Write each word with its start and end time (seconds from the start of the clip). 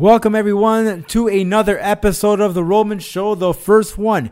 Welcome, 0.00 0.34
everyone, 0.34 1.04
to 1.08 1.28
another 1.28 1.78
episode 1.78 2.40
of 2.40 2.54
The 2.54 2.64
Roman 2.64 3.00
Show, 3.00 3.34
the 3.34 3.52
first 3.52 3.98
one 3.98 4.30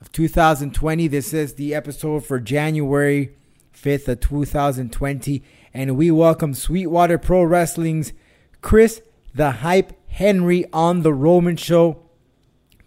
of 0.00 0.10
2020. 0.12 1.08
This 1.08 1.34
is 1.34 1.56
the 1.56 1.74
episode 1.74 2.24
for 2.24 2.40
January 2.40 3.36
5th 3.74 4.08
of 4.08 4.20
2020. 4.20 5.42
And 5.74 5.98
we 5.98 6.10
welcome 6.10 6.54
Sweetwater 6.54 7.18
Pro 7.18 7.42
Wrestling's 7.42 8.14
Chris 8.62 9.02
the 9.34 9.50
Hype 9.50 9.92
Henry 10.08 10.64
on 10.72 11.02
The 11.02 11.12
Roman 11.12 11.56
Show 11.56 12.02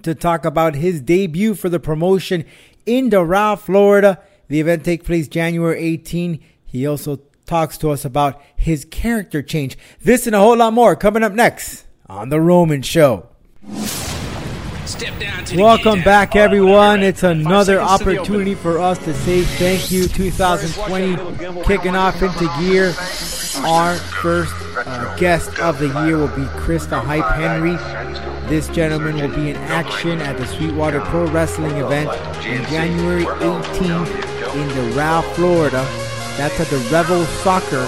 to 0.01 0.15
talk 0.15 0.43
about 0.43 0.73
his 0.73 1.01
debut 1.01 1.53
for 1.53 1.69
the 1.69 1.79
promotion 1.79 2.45
in 2.87 3.11
Doral, 3.11 3.59
Florida. 3.59 4.19
The 4.47 4.59
event 4.59 4.83
takes 4.83 5.05
place 5.05 5.27
January 5.27 5.79
18. 5.79 6.43
He 6.65 6.87
also 6.87 7.19
talks 7.45 7.77
to 7.77 7.91
us 7.91 8.03
about 8.03 8.41
his 8.55 8.85
character 8.85 9.43
change. 9.43 9.77
This 10.01 10.25
and 10.25 10.35
a 10.35 10.39
whole 10.39 10.57
lot 10.57 10.73
more 10.73 10.95
coming 10.95 11.21
up 11.21 11.33
next 11.33 11.85
on 12.13 12.29
The 12.29 12.39
Roman 12.39 12.83
Show. 12.83 13.27
Welcome 15.55 16.03
back, 16.03 16.35
everyone. 16.35 17.01
It's 17.01 17.23
another 17.23 17.81
opportunity 17.81 18.53
for 18.53 18.77
us 18.77 18.99
to 18.99 19.15
say 19.15 19.41
thank 19.41 19.91
you. 19.91 20.07
2020 20.07 21.63
kicking 21.63 21.95
off 21.95 22.21
into 22.21 22.45
gear. 22.59 22.93
Our 23.65 23.95
first 23.95 24.53
uh, 24.77 25.15
guest 25.17 25.57
of 25.59 25.79
the 25.79 25.87
year 26.05 26.17
will 26.17 26.35
be 26.35 26.45
Chris 26.55 26.85
the 26.85 26.99
Hype 26.99 27.25
Henry. 27.33 27.77
This 28.47 28.67
gentleman 28.69 29.15
will 29.15 29.35
be 29.35 29.49
in 29.49 29.55
action 29.57 30.21
at 30.21 30.37
the 30.37 30.45
Sweetwater 30.45 31.01
Pro 31.01 31.25
Wrestling 31.27 31.77
event 31.77 32.09
on 32.09 32.43
January 32.69 33.23
18th 33.23 34.07
in 34.55 34.69
Doral, 34.69 35.23
Florida. 35.33 35.83
That's 36.37 36.59
at 36.59 36.67
the 36.67 36.77
Revo 36.89 37.25
Soccer 37.43 37.87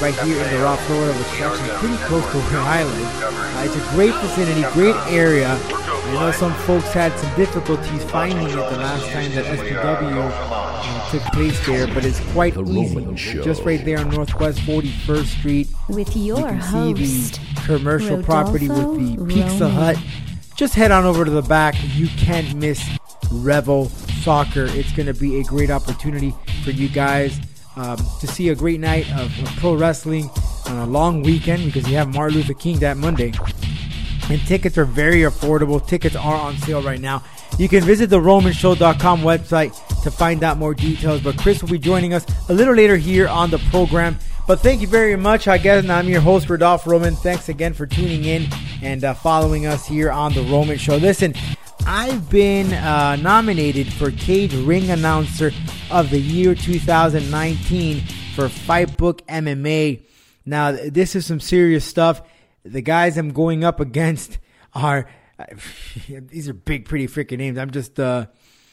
right 0.00 0.14
here 0.20 0.36
in 0.40 0.44
Doral, 0.48 0.76
Florida, 0.86 1.12
which 1.18 1.26
is 1.34 1.40
actually 1.40 1.70
pretty 1.78 1.96
close 2.04 2.24
to 2.32 2.38
where 2.38 2.60
I 2.60 2.84
live. 2.84 3.22
Uh, 3.22 3.62
it's 3.64 3.76
a 3.76 3.94
great 3.94 4.14
vicinity, 4.14 4.62
great 4.72 4.96
area. 5.12 5.48
I 5.60 6.12
know 6.14 6.30
some 6.32 6.54
folks 6.66 6.92
had 6.92 7.12
some 7.18 7.34
difficulties 7.36 8.04
finding 8.04 8.46
it 8.48 8.52
the 8.54 8.60
last 8.60 9.06
time 9.10 9.30
that 9.34 9.44
SPW 9.44 10.30
uh, 10.32 11.10
took 11.10 11.22
place 11.32 11.66
there, 11.66 11.86
but 11.88 12.04
it's 12.04 12.20
quite 12.32 12.54
The 12.54 12.62
easy. 12.62 13.42
Just 13.42 13.64
right 13.64 13.84
there 13.84 13.98
on 13.98 14.10
Northwest 14.10 14.60
41st 14.60 15.26
Street. 15.26 15.68
With 15.88 16.16
You 16.16 16.22
your 16.22 16.48
can 16.48 16.58
host, 16.60 17.34
see 17.34 17.42
the 17.54 17.60
commercial 17.66 18.22
property 18.22 18.68
with 18.68 19.16
the 19.18 19.24
Pizza 19.26 19.64
Roman. 19.64 19.70
Hut. 19.70 19.96
Just 20.56 20.74
head 20.74 20.90
on 20.90 21.04
over 21.04 21.24
to 21.24 21.30
the 21.30 21.42
back. 21.42 21.74
You 21.94 22.08
can't 22.08 22.54
miss 22.56 22.80
Revo 23.26 23.88
Soccer. 24.22 24.64
It's 24.66 24.92
going 24.92 25.06
to 25.06 25.14
be 25.14 25.40
a 25.40 25.44
great 25.44 25.70
opportunity 25.70 26.34
for 26.64 26.70
you 26.70 26.88
guys 26.88 27.38
um, 27.78 27.98
to 28.20 28.26
see 28.26 28.48
a 28.48 28.54
great 28.54 28.80
night 28.80 29.10
of, 29.12 29.26
of 29.42 29.56
pro 29.56 29.74
wrestling 29.74 30.30
on 30.66 30.78
a 30.78 30.86
long 30.86 31.22
weekend 31.22 31.64
because 31.64 31.88
you 31.88 31.96
have 31.96 32.12
Martin 32.12 32.38
Luther 32.38 32.54
King 32.54 32.78
that 32.80 32.96
Monday. 32.96 33.32
And 34.30 34.40
tickets 34.46 34.76
are 34.76 34.84
very 34.84 35.20
affordable. 35.20 35.84
Tickets 35.86 36.14
are 36.14 36.36
on 36.36 36.56
sale 36.58 36.82
right 36.82 37.00
now. 37.00 37.22
You 37.58 37.68
can 37.68 37.82
visit 37.82 38.10
the 38.10 38.20
romanshow.com 38.20 39.22
website 39.22 40.02
to 40.02 40.10
find 40.10 40.44
out 40.44 40.58
more 40.58 40.74
details. 40.74 41.22
But 41.22 41.38
Chris 41.38 41.62
will 41.62 41.70
be 41.70 41.78
joining 41.78 42.12
us 42.12 42.26
a 42.48 42.54
little 42.54 42.74
later 42.74 42.96
here 42.96 43.26
on 43.26 43.50
the 43.50 43.58
program. 43.70 44.18
But 44.46 44.60
thank 44.60 44.80
you 44.80 44.86
very 44.86 45.16
much. 45.16 45.48
I 45.48 45.58
guess 45.58 45.82
and 45.82 45.92
I'm 45.92 46.08
your 46.08 46.20
host, 46.20 46.48
Rodolfo 46.48 46.90
Roman. 46.90 47.16
Thanks 47.16 47.48
again 47.48 47.74
for 47.74 47.86
tuning 47.86 48.24
in 48.24 48.46
and 48.82 49.04
uh, 49.04 49.14
following 49.14 49.66
us 49.66 49.86
here 49.86 50.10
on 50.10 50.32
the 50.32 50.42
Roman 50.42 50.78
Show. 50.78 50.96
Listen, 50.96 51.34
I've 51.90 52.28
been 52.28 52.74
uh, 52.74 53.16
nominated 53.16 53.90
for 53.90 54.10
Cage 54.10 54.54
Ring 54.54 54.90
Announcer 54.90 55.52
of 55.90 56.10
the 56.10 56.20
Year 56.20 56.54
2019 56.54 58.00
for 58.34 58.48
Fightbook 58.48 59.22
MMA. 59.22 60.02
Now, 60.44 60.72
this 60.72 61.16
is 61.16 61.24
some 61.24 61.40
serious 61.40 61.86
stuff. 61.86 62.20
The 62.62 62.82
guys 62.82 63.16
I'm 63.16 63.30
going 63.30 63.64
up 63.64 63.80
against 63.80 64.36
are 64.74 65.08
these 66.08 66.46
are 66.46 66.52
big, 66.52 66.84
pretty 66.84 67.06
freaking 67.06 67.38
names. 67.38 67.56
I'm 67.56 67.70
just 67.70 67.98
uh, 67.98 68.26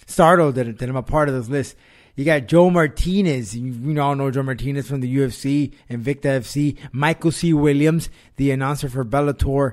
startled 0.08 0.56
that, 0.56 0.78
that 0.78 0.90
I'm 0.90 0.98
a 0.98 1.02
part 1.02 1.30
of 1.30 1.36
this 1.36 1.48
list. 1.48 1.78
You 2.18 2.26
got 2.26 2.48
Joe 2.48 2.70
Martinez. 2.70 3.56
You, 3.56 3.72
you 3.72 4.02
all 4.02 4.16
know 4.16 4.30
Joe 4.30 4.44
Martinez 4.44 4.90
from 4.90 5.00
the 5.00 5.18
UFC 5.18 5.74
and 5.88 6.02
Victa 6.02 6.28
FC. 6.28 6.78
Michael 6.92 7.32
C. 7.32 7.54
Williams, 7.54 8.10
the 8.36 8.52
announcer 8.52 8.90
for 8.90 9.06
Bellator 9.06 9.72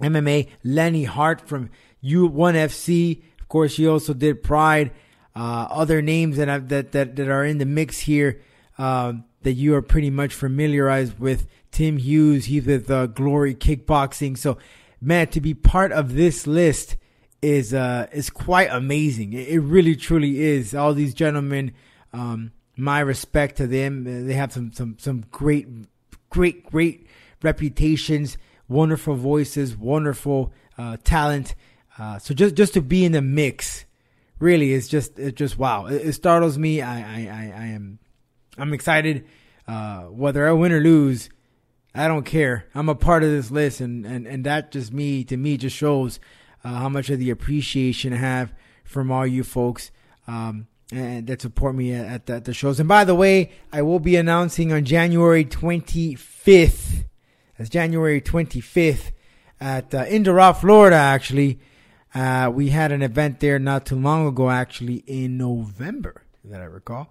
MMA. 0.00 0.50
Lenny 0.62 1.02
Hart 1.02 1.48
from 1.48 1.68
U1FC. 2.04 3.22
Of 3.40 3.48
course, 3.48 3.76
he 3.76 3.86
also 3.86 4.14
did 4.14 4.42
Pride. 4.42 4.92
Uh, 5.34 5.66
other 5.70 6.02
names 6.02 6.36
that, 6.36 6.48
I've, 6.48 6.68
that 6.68 6.92
that 6.92 7.16
that 7.16 7.28
are 7.28 7.44
in 7.44 7.56
the 7.56 7.64
mix 7.64 8.00
here 8.00 8.42
uh, 8.76 9.14
that 9.42 9.54
you 9.54 9.74
are 9.74 9.82
pretty 9.82 10.10
much 10.10 10.34
familiarized 10.34 11.18
with. 11.18 11.46
Tim 11.70 11.96
Hughes, 11.96 12.44
he's 12.44 12.66
with 12.66 12.90
uh, 12.90 13.06
Glory 13.06 13.54
Kickboxing. 13.54 14.36
So, 14.36 14.58
man, 15.00 15.28
to 15.28 15.40
be 15.40 15.54
part 15.54 15.90
of 15.90 16.12
this 16.14 16.46
list 16.46 16.96
is 17.40 17.74
uh, 17.74 18.06
is 18.12 18.30
quite 18.30 18.68
amazing. 18.70 19.32
It, 19.32 19.48
it 19.48 19.60
really, 19.60 19.96
truly 19.96 20.42
is. 20.42 20.74
All 20.74 20.94
these 20.94 21.14
gentlemen, 21.14 21.72
um, 22.12 22.52
my 22.76 23.00
respect 23.00 23.56
to 23.56 23.66
them. 23.66 24.26
They 24.26 24.34
have 24.34 24.52
some 24.52 24.72
some 24.72 24.96
some 24.98 25.24
great, 25.30 25.66
great, 26.30 26.70
great 26.70 27.06
reputations, 27.42 28.36
wonderful 28.68 29.14
voices, 29.14 29.76
wonderful 29.76 30.52
uh, 30.76 30.98
talent. 31.02 31.54
Uh, 32.02 32.18
so 32.18 32.34
just 32.34 32.56
just 32.56 32.74
to 32.74 32.82
be 32.82 33.04
in 33.04 33.12
the 33.12 33.22
mix, 33.22 33.84
really 34.40 34.72
is 34.72 34.88
just 34.88 35.20
it's 35.20 35.38
just 35.38 35.56
wow. 35.56 35.86
It, 35.86 36.02
it 36.06 36.12
startles 36.14 36.58
me. 36.58 36.82
I 36.82 36.98
I, 36.98 37.28
I, 37.28 37.52
I 37.56 37.66
am 37.66 38.00
I'm 38.58 38.74
excited. 38.74 39.24
Uh, 39.68 40.00
whether 40.06 40.48
I 40.48 40.50
win 40.50 40.72
or 40.72 40.80
lose, 40.80 41.30
I 41.94 42.08
don't 42.08 42.24
care. 42.24 42.66
I'm 42.74 42.88
a 42.88 42.96
part 42.96 43.22
of 43.22 43.30
this 43.30 43.52
list, 43.52 43.80
and 43.80 44.04
and 44.04 44.26
and 44.26 44.44
that 44.46 44.72
just 44.72 44.92
me 44.92 45.22
to 45.24 45.36
me 45.36 45.56
just 45.56 45.76
shows 45.76 46.18
uh, 46.64 46.74
how 46.74 46.88
much 46.88 47.08
of 47.08 47.20
the 47.20 47.30
appreciation 47.30 48.12
I 48.12 48.16
have 48.16 48.52
from 48.84 49.12
all 49.12 49.24
you 49.24 49.44
folks. 49.44 49.92
Um, 50.26 50.66
and 50.90 51.28
that 51.28 51.40
support 51.40 51.76
me 51.76 51.94
at, 51.94 52.06
at 52.06 52.26
the, 52.26 52.34
at 52.34 52.44
the 52.44 52.52
shows. 52.52 52.80
And 52.80 52.88
by 52.88 53.04
the 53.04 53.14
way, 53.14 53.52
I 53.72 53.80
will 53.82 54.00
be 54.00 54.16
announcing 54.16 54.72
on 54.72 54.84
January 54.84 55.44
25th. 55.44 57.04
That's 57.56 57.70
January 57.70 58.20
25th 58.20 59.12
at 59.60 59.94
uh, 59.94 60.04
in 60.08 60.24
Doral, 60.24 60.54
Florida. 60.54 60.96
Actually, 60.96 61.60
uh, 62.14 62.50
we 62.52 62.68
had 62.68 62.92
an 62.92 63.02
event 63.02 63.40
there 63.40 63.58
not 63.58 63.86
too 63.86 63.96
long 63.96 64.26
ago. 64.26 64.50
Actually, 64.50 65.04
in 65.06 65.38
November, 65.38 66.22
that 66.44 66.60
I 66.60 66.64
recall. 66.64 67.10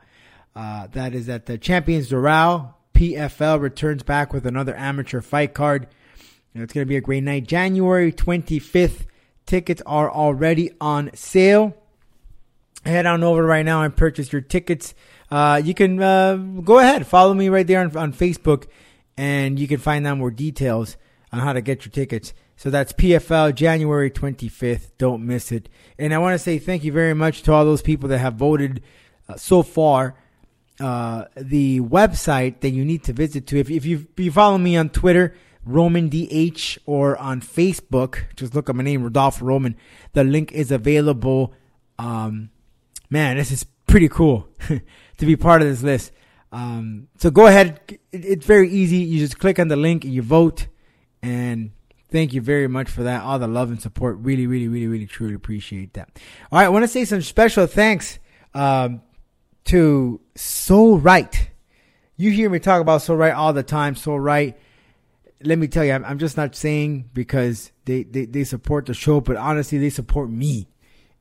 Uh, 0.55 0.87
that 0.91 1.13
is 1.13 1.29
at 1.29 1.45
the 1.45 1.57
Champions 1.57 2.09
Doral. 2.09 2.73
PFL 2.93 3.59
returns 3.59 4.03
back 4.03 4.31
with 4.31 4.45
another 4.45 4.75
amateur 4.75 5.21
fight 5.21 5.53
card. 5.53 5.87
And 6.53 6.61
it's 6.61 6.73
going 6.73 6.85
to 6.85 6.89
be 6.89 6.97
a 6.97 7.01
great 7.01 7.23
night. 7.23 7.47
January 7.47 8.11
25th. 8.11 9.05
Tickets 9.45 9.81
are 9.85 10.11
already 10.11 10.71
on 10.79 11.09
sale. 11.15 11.75
Head 12.85 13.05
on 13.05 13.23
over 13.23 13.43
right 13.43 13.65
now 13.65 13.81
and 13.81 13.95
purchase 13.95 14.31
your 14.31 14.41
tickets. 14.41 14.93
Uh, 15.29 15.61
you 15.63 15.73
can 15.73 16.01
uh, 16.01 16.35
go 16.35 16.79
ahead, 16.79 17.07
follow 17.07 17.33
me 17.33 17.47
right 17.49 17.65
there 17.65 17.79
on, 17.79 17.95
on 17.95 18.13
Facebook, 18.13 18.67
and 19.17 19.57
you 19.57 19.67
can 19.67 19.77
find 19.77 20.05
out 20.05 20.17
more 20.17 20.31
details 20.31 20.97
on 21.31 21.39
how 21.39 21.53
to 21.53 21.61
get 21.61 21.85
your 21.85 21.91
tickets. 21.91 22.33
So 22.55 22.69
that's 22.69 22.93
PFL 22.93 23.55
January 23.55 24.11
25th. 24.11 24.91
Don't 24.97 25.25
miss 25.25 25.51
it. 25.51 25.69
And 25.97 26.13
I 26.13 26.17
want 26.19 26.35
to 26.35 26.39
say 26.39 26.59
thank 26.59 26.83
you 26.83 26.91
very 26.91 27.13
much 27.13 27.41
to 27.43 27.53
all 27.53 27.65
those 27.65 27.81
people 27.81 28.09
that 28.09 28.19
have 28.19 28.35
voted 28.35 28.83
uh, 29.27 29.35
so 29.35 29.63
far. 29.63 30.15
Uh, 30.79 31.25
the 31.35 31.79
website 31.79 32.61
that 32.61 32.71
you 32.71 32.83
need 32.83 33.03
to 33.03 33.13
visit 33.13 33.47
to, 33.47 33.59
if, 33.59 33.69
if, 33.69 33.85
you, 33.85 34.07
you 34.17 34.31
follow 34.31 34.57
me 34.57 34.75
on 34.75 34.89
Twitter, 34.89 35.35
Roman 35.63 36.09
DH, 36.09 36.77
or 36.85 37.17
on 37.17 37.39
Facebook, 37.39 38.23
just 38.35 38.55
look 38.55 38.69
up 38.69 38.75
my 38.75 38.83
name, 38.83 39.03
Rodolfo 39.03 39.45
Roman. 39.45 39.75
The 40.13 40.23
link 40.23 40.51
is 40.51 40.71
available. 40.71 41.53
Um, 41.99 42.49
man, 43.09 43.37
this 43.37 43.51
is 43.51 43.63
pretty 43.85 44.09
cool 44.09 44.47
to 44.67 45.25
be 45.25 45.35
part 45.35 45.61
of 45.61 45.67
this 45.67 45.83
list. 45.83 46.11
Um, 46.51 47.07
so 47.17 47.29
go 47.29 47.47
ahead. 47.47 47.79
It, 47.87 48.01
it's 48.11 48.45
very 48.45 48.69
easy. 48.69 48.97
You 48.97 49.19
just 49.19 49.39
click 49.39 49.59
on 49.59 49.67
the 49.67 49.75
link 49.75 50.03
and 50.03 50.13
you 50.13 50.21
vote. 50.21 50.67
And 51.21 51.71
thank 52.09 52.33
you 52.33 52.41
very 52.41 52.67
much 52.67 52.89
for 52.89 53.03
that. 53.03 53.23
All 53.23 53.39
the 53.39 53.47
love 53.47 53.69
and 53.69 53.81
support. 53.81 54.17
Really, 54.19 54.47
really, 54.47 54.67
really, 54.67 54.87
really, 54.87 55.05
truly 55.05 55.33
appreciate 55.33 55.93
that. 55.93 56.09
All 56.51 56.59
right. 56.59 56.65
I 56.65 56.69
want 56.69 56.83
to 56.83 56.87
say 56.87 57.05
some 57.05 57.21
special 57.21 57.67
thanks, 57.67 58.19
um, 58.53 59.01
to 59.65 60.19
Soul 60.35 60.99
Right. 60.99 61.49
You 62.17 62.31
hear 62.31 62.49
me 62.49 62.59
talk 62.59 62.81
about 62.81 63.01
Soul 63.01 63.17
Right 63.17 63.33
all 63.33 63.53
the 63.53 63.63
time. 63.63 63.95
Soul 63.95 64.19
Right. 64.19 64.57
Let 65.43 65.57
me 65.57 65.67
tell 65.67 65.83
you, 65.83 65.93
I'm, 65.93 66.05
I'm 66.05 66.19
just 66.19 66.37
not 66.37 66.55
saying 66.55 67.09
because 67.13 67.71
they, 67.85 68.03
they, 68.03 68.25
they 68.25 68.43
support 68.43 68.85
the 68.85 68.93
show, 68.93 69.21
but 69.21 69.37
honestly, 69.37 69.77
they 69.77 69.89
support 69.89 70.29
me. 70.29 70.67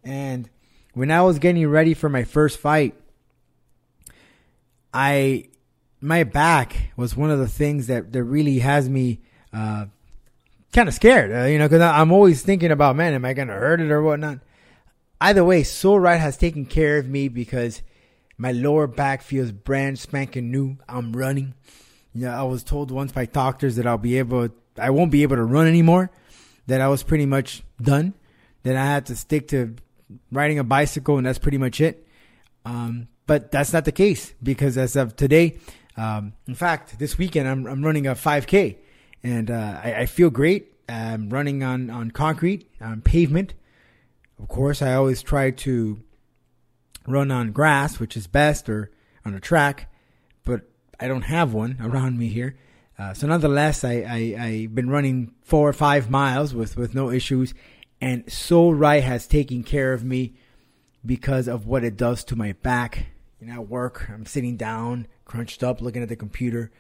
And 0.05 0.49
when 0.95 1.11
I 1.11 1.23
was 1.23 1.39
getting 1.39 1.67
ready 1.69 1.95
for 1.95 2.09
my 2.09 2.25
first 2.25 2.59
fight, 2.59 2.95
I 4.93 5.45
my 6.01 6.25
back 6.25 6.93
was 6.97 7.17
one 7.17 7.31
of 7.31 7.39
the 7.39 7.49
things 7.49 7.87
that 7.87 8.13
that 8.13 8.25
really 8.25 8.59
has 8.61 8.89
me 8.89 9.21
uh, 9.53 9.87
kind 10.73 10.89
of 10.89 10.95
scared. 10.95 11.33
Uh, 11.33 11.47
you 11.47 11.59
know, 11.59 11.69
because 11.69 11.83
I'm 11.83 12.13
always 12.13 12.43
thinking 12.43 12.71
about, 12.71 12.97
man, 12.97 13.15
am 13.15 13.25
I 13.25 13.33
gonna 13.33 13.55
hurt 13.55 13.81
it 13.81 13.91
or 13.91 14.03
whatnot? 14.03 14.41
Either 15.21 15.45
way, 15.45 15.63
Soul 15.63 16.01
Right 16.01 16.21
has 16.21 16.37
taken 16.37 16.65
care 16.65 16.99
of 16.99 17.07
me 17.07 17.29
because 17.29 17.83
my 18.39 18.53
lower 18.53 18.87
back 18.87 19.23
feels 19.23 19.53
brand 19.53 19.99
spanking 19.99 20.51
new. 20.51 20.79
I'm 20.89 21.13
running. 21.13 21.55
You 22.15 22.27
know, 22.27 22.33
I 22.33 22.43
was 22.45 22.65
told 22.65 22.91
once 22.91 23.13
by 23.13 23.27
doctors 23.27 23.77
that 23.77 23.87
I'll 23.87 23.99
be 23.99 24.19
able. 24.19 24.49
I 24.79 24.91
won't 24.91 25.11
be 25.11 25.23
able 25.23 25.37
to 25.37 25.45
run 25.45 25.67
anymore. 25.67 26.11
That 26.67 26.81
I 26.81 26.89
was 26.89 27.03
pretty 27.03 27.27
much 27.27 27.63
done. 27.81 28.15
That 28.63 28.77
I 28.77 28.85
had 28.85 29.07
to 29.07 29.17
stick 29.17 29.49
to 29.49 29.77
riding 30.33 30.59
a 30.59 30.65
bicycle, 30.65 31.19
and 31.19 31.27
that's 31.27 31.39
pretty 31.39 31.59
much 31.59 31.81
it. 31.81 32.07
Um, 32.65 33.09
but 33.27 33.51
that's 33.51 33.73
not 33.73 33.85
the 33.85 33.93
case 33.93 34.35
because 34.43 34.77
as 34.77 34.97
of 34.97 35.17
today, 35.17 35.59
um, 35.97 36.33
in 36.47 36.55
fact, 36.55 36.99
this 36.99 37.19
weekend 37.19 37.49
I'm, 37.49 37.67
I'm 37.67 37.85
running 37.85 38.07
a 38.07 38.15
5K, 38.15 38.77
and 39.23 39.51
uh, 39.51 39.81
I, 39.83 39.95
I, 39.95 40.07
feel 40.07 40.31
great. 40.31 40.73
I'm 40.89 41.31
running 41.31 41.63
on 41.63 41.91
on 41.91 42.11
concrete, 42.11 42.69
on 42.81 43.03
pavement. 43.03 43.55
Of 44.41 44.49
course, 44.49 44.83
I 44.83 44.95
always 44.95 45.23
try 45.23 45.51
to 45.51 46.01
run 47.07 47.31
on 47.31 47.53
grass, 47.53 47.99
which 47.99 48.17
is 48.17 48.27
best, 48.27 48.69
or 48.69 48.91
on 49.25 49.35
a 49.35 49.41
track, 49.41 49.93
but 50.45 50.63
I 50.99 51.09
don't 51.09 51.23
have 51.23 51.53
one 51.53 51.77
around 51.81 52.19
me 52.19 52.29
here. 52.29 52.57
Uh, 52.99 53.15
so 53.15 53.27
nonetheless, 53.27 53.83
I, 53.83 54.05
I, 54.07 54.37
I've 54.39 54.75
been 54.75 54.91
running 54.91 55.33
four 55.43 55.69
or 55.69 55.73
five 55.73 56.11
miles 56.11 56.55
with, 56.55 56.77
with 56.77 56.95
no 56.95 57.11
issues. 57.11 57.55
And 58.01 58.31
Soul 58.31 58.75
Right 58.75 59.03
has 59.03 59.27
taken 59.27 59.63
care 59.63 59.95
of 59.95 60.05
me 60.05 60.35
because 61.05 61.49
of 61.49 61.67
what 61.67 61.83
it 61.83 61.97
does 61.97 62.25
to 62.25 62.37
my 62.37 62.53
back. 62.53 63.07
You 63.41 63.47
know, 63.47 63.55
at 63.55 63.69
work, 63.69 64.11
I'm 64.11 64.27
sitting 64.27 64.57
down, 64.57 65.07
crunched 65.25 65.63
up, 65.63 65.81
looking 65.81 66.03
at 66.03 66.11
the 66.11 66.17
computer. 66.17 66.71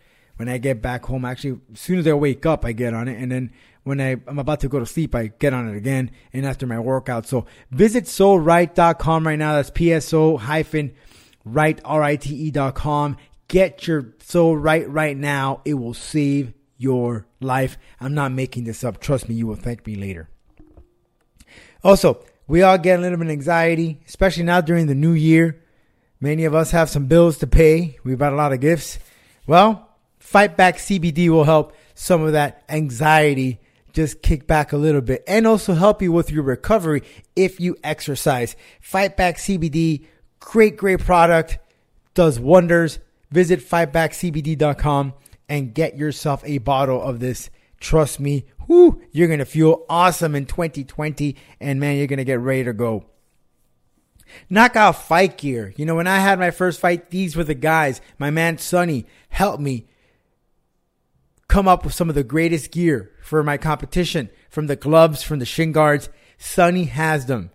When 0.40 0.48
I 0.48 0.56
get 0.56 0.80
back 0.80 1.04
home, 1.04 1.26
actually, 1.26 1.60
as 1.70 1.80
soon 1.80 1.98
as 1.98 2.06
I 2.06 2.14
wake 2.14 2.46
up, 2.46 2.64
I 2.64 2.72
get 2.72 2.94
on 2.94 3.08
it. 3.08 3.20
And 3.20 3.30
then 3.30 3.52
when 3.82 4.00
I, 4.00 4.12
I'm 4.26 4.38
about 4.38 4.60
to 4.60 4.70
go 4.70 4.78
to 4.78 4.86
sleep, 4.86 5.14
I 5.14 5.26
get 5.26 5.52
on 5.52 5.68
it 5.68 5.76
again. 5.76 6.12
And 6.32 6.46
after 6.46 6.66
my 6.66 6.80
workout. 6.80 7.26
So 7.26 7.44
visit 7.70 8.04
soulright.com 8.04 9.26
right 9.26 9.38
now. 9.38 9.52
That's 9.52 9.70
PSO 9.70 10.38
hyphen 10.38 10.94
right, 11.44 11.78
R-I-T-E 11.84 12.52
dot 12.52 12.74
com. 12.74 13.18
Get 13.48 13.86
your 13.86 14.14
soul 14.22 14.56
right 14.56 14.88
right 14.88 15.14
now. 15.14 15.60
It 15.66 15.74
will 15.74 15.92
save 15.92 16.54
your 16.78 17.26
life. 17.42 17.76
I'm 18.00 18.14
not 18.14 18.32
making 18.32 18.64
this 18.64 18.82
up. 18.82 18.98
Trust 18.98 19.28
me, 19.28 19.34
you 19.34 19.46
will 19.46 19.56
thank 19.56 19.86
me 19.86 19.94
later. 19.94 20.30
Also, 21.84 22.24
we 22.46 22.62
all 22.62 22.78
get 22.78 22.98
a 22.98 23.02
little 23.02 23.18
bit 23.18 23.26
of 23.26 23.32
anxiety, 23.32 24.00
especially 24.08 24.44
now 24.44 24.62
during 24.62 24.86
the 24.86 24.94
new 24.94 25.12
year. 25.12 25.62
Many 26.18 26.46
of 26.46 26.54
us 26.54 26.70
have 26.70 26.88
some 26.88 27.08
bills 27.08 27.36
to 27.40 27.46
pay. 27.46 27.98
We've 28.04 28.18
got 28.18 28.32
a 28.32 28.36
lot 28.36 28.54
of 28.54 28.60
gifts. 28.60 28.98
Well, 29.46 29.88
Fight 30.30 30.56
Back 30.56 30.76
CBD 30.76 31.28
will 31.28 31.42
help 31.42 31.74
some 31.92 32.22
of 32.22 32.34
that 32.34 32.62
anxiety 32.68 33.58
just 33.92 34.22
kick 34.22 34.46
back 34.46 34.72
a 34.72 34.76
little 34.76 35.00
bit 35.00 35.24
and 35.26 35.44
also 35.44 35.74
help 35.74 36.00
you 36.00 36.12
with 36.12 36.30
your 36.30 36.44
recovery 36.44 37.02
if 37.34 37.58
you 37.58 37.76
exercise. 37.82 38.54
Fight 38.80 39.16
Back 39.16 39.38
CBD, 39.38 40.06
great, 40.38 40.76
great 40.76 41.00
product, 41.00 41.58
does 42.14 42.38
wonders. 42.38 43.00
Visit 43.32 43.58
fightbackcbd.com 43.58 45.14
and 45.48 45.74
get 45.74 45.98
yourself 45.98 46.44
a 46.46 46.58
bottle 46.58 47.02
of 47.02 47.18
this. 47.18 47.50
Trust 47.80 48.20
me, 48.20 48.44
you're 48.68 49.26
going 49.26 49.40
to 49.40 49.44
feel 49.44 49.84
awesome 49.88 50.36
in 50.36 50.46
2020 50.46 51.34
and 51.60 51.80
man, 51.80 51.96
you're 51.96 52.06
going 52.06 52.18
to 52.18 52.24
get 52.24 52.38
ready 52.38 52.62
to 52.62 52.72
go. 52.72 53.04
Knockout 54.48 54.94
fight 54.94 55.38
gear. 55.38 55.74
You 55.76 55.86
know, 55.86 55.96
when 55.96 56.06
I 56.06 56.20
had 56.20 56.38
my 56.38 56.52
first 56.52 56.78
fight, 56.78 57.10
these 57.10 57.34
were 57.34 57.42
the 57.42 57.54
guys. 57.54 58.00
My 58.16 58.30
man 58.30 58.58
Sonny 58.58 59.06
helped 59.28 59.60
me 59.60 59.88
come 61.50 61.66
up 61.66 61.84
with 61.84 61.92
some 61.92 62.08
of 62.08 62.14
the 62.14 62.22
greatest 62.22 62.70
gear 62.70 63.10
for 63.22 63.42
my 63.42 63.56
competition 63.56 64.30
from 64.48 64.68
the 64.68 64.76
gloves, 64.76 65.22
from 65.24 65.40
the 65.40 65.44
shin 65.44 65.72
guards. 65.72 66.08
Sonny 66.38 66.84
has 66.84 67.26
them. 67.26 67.50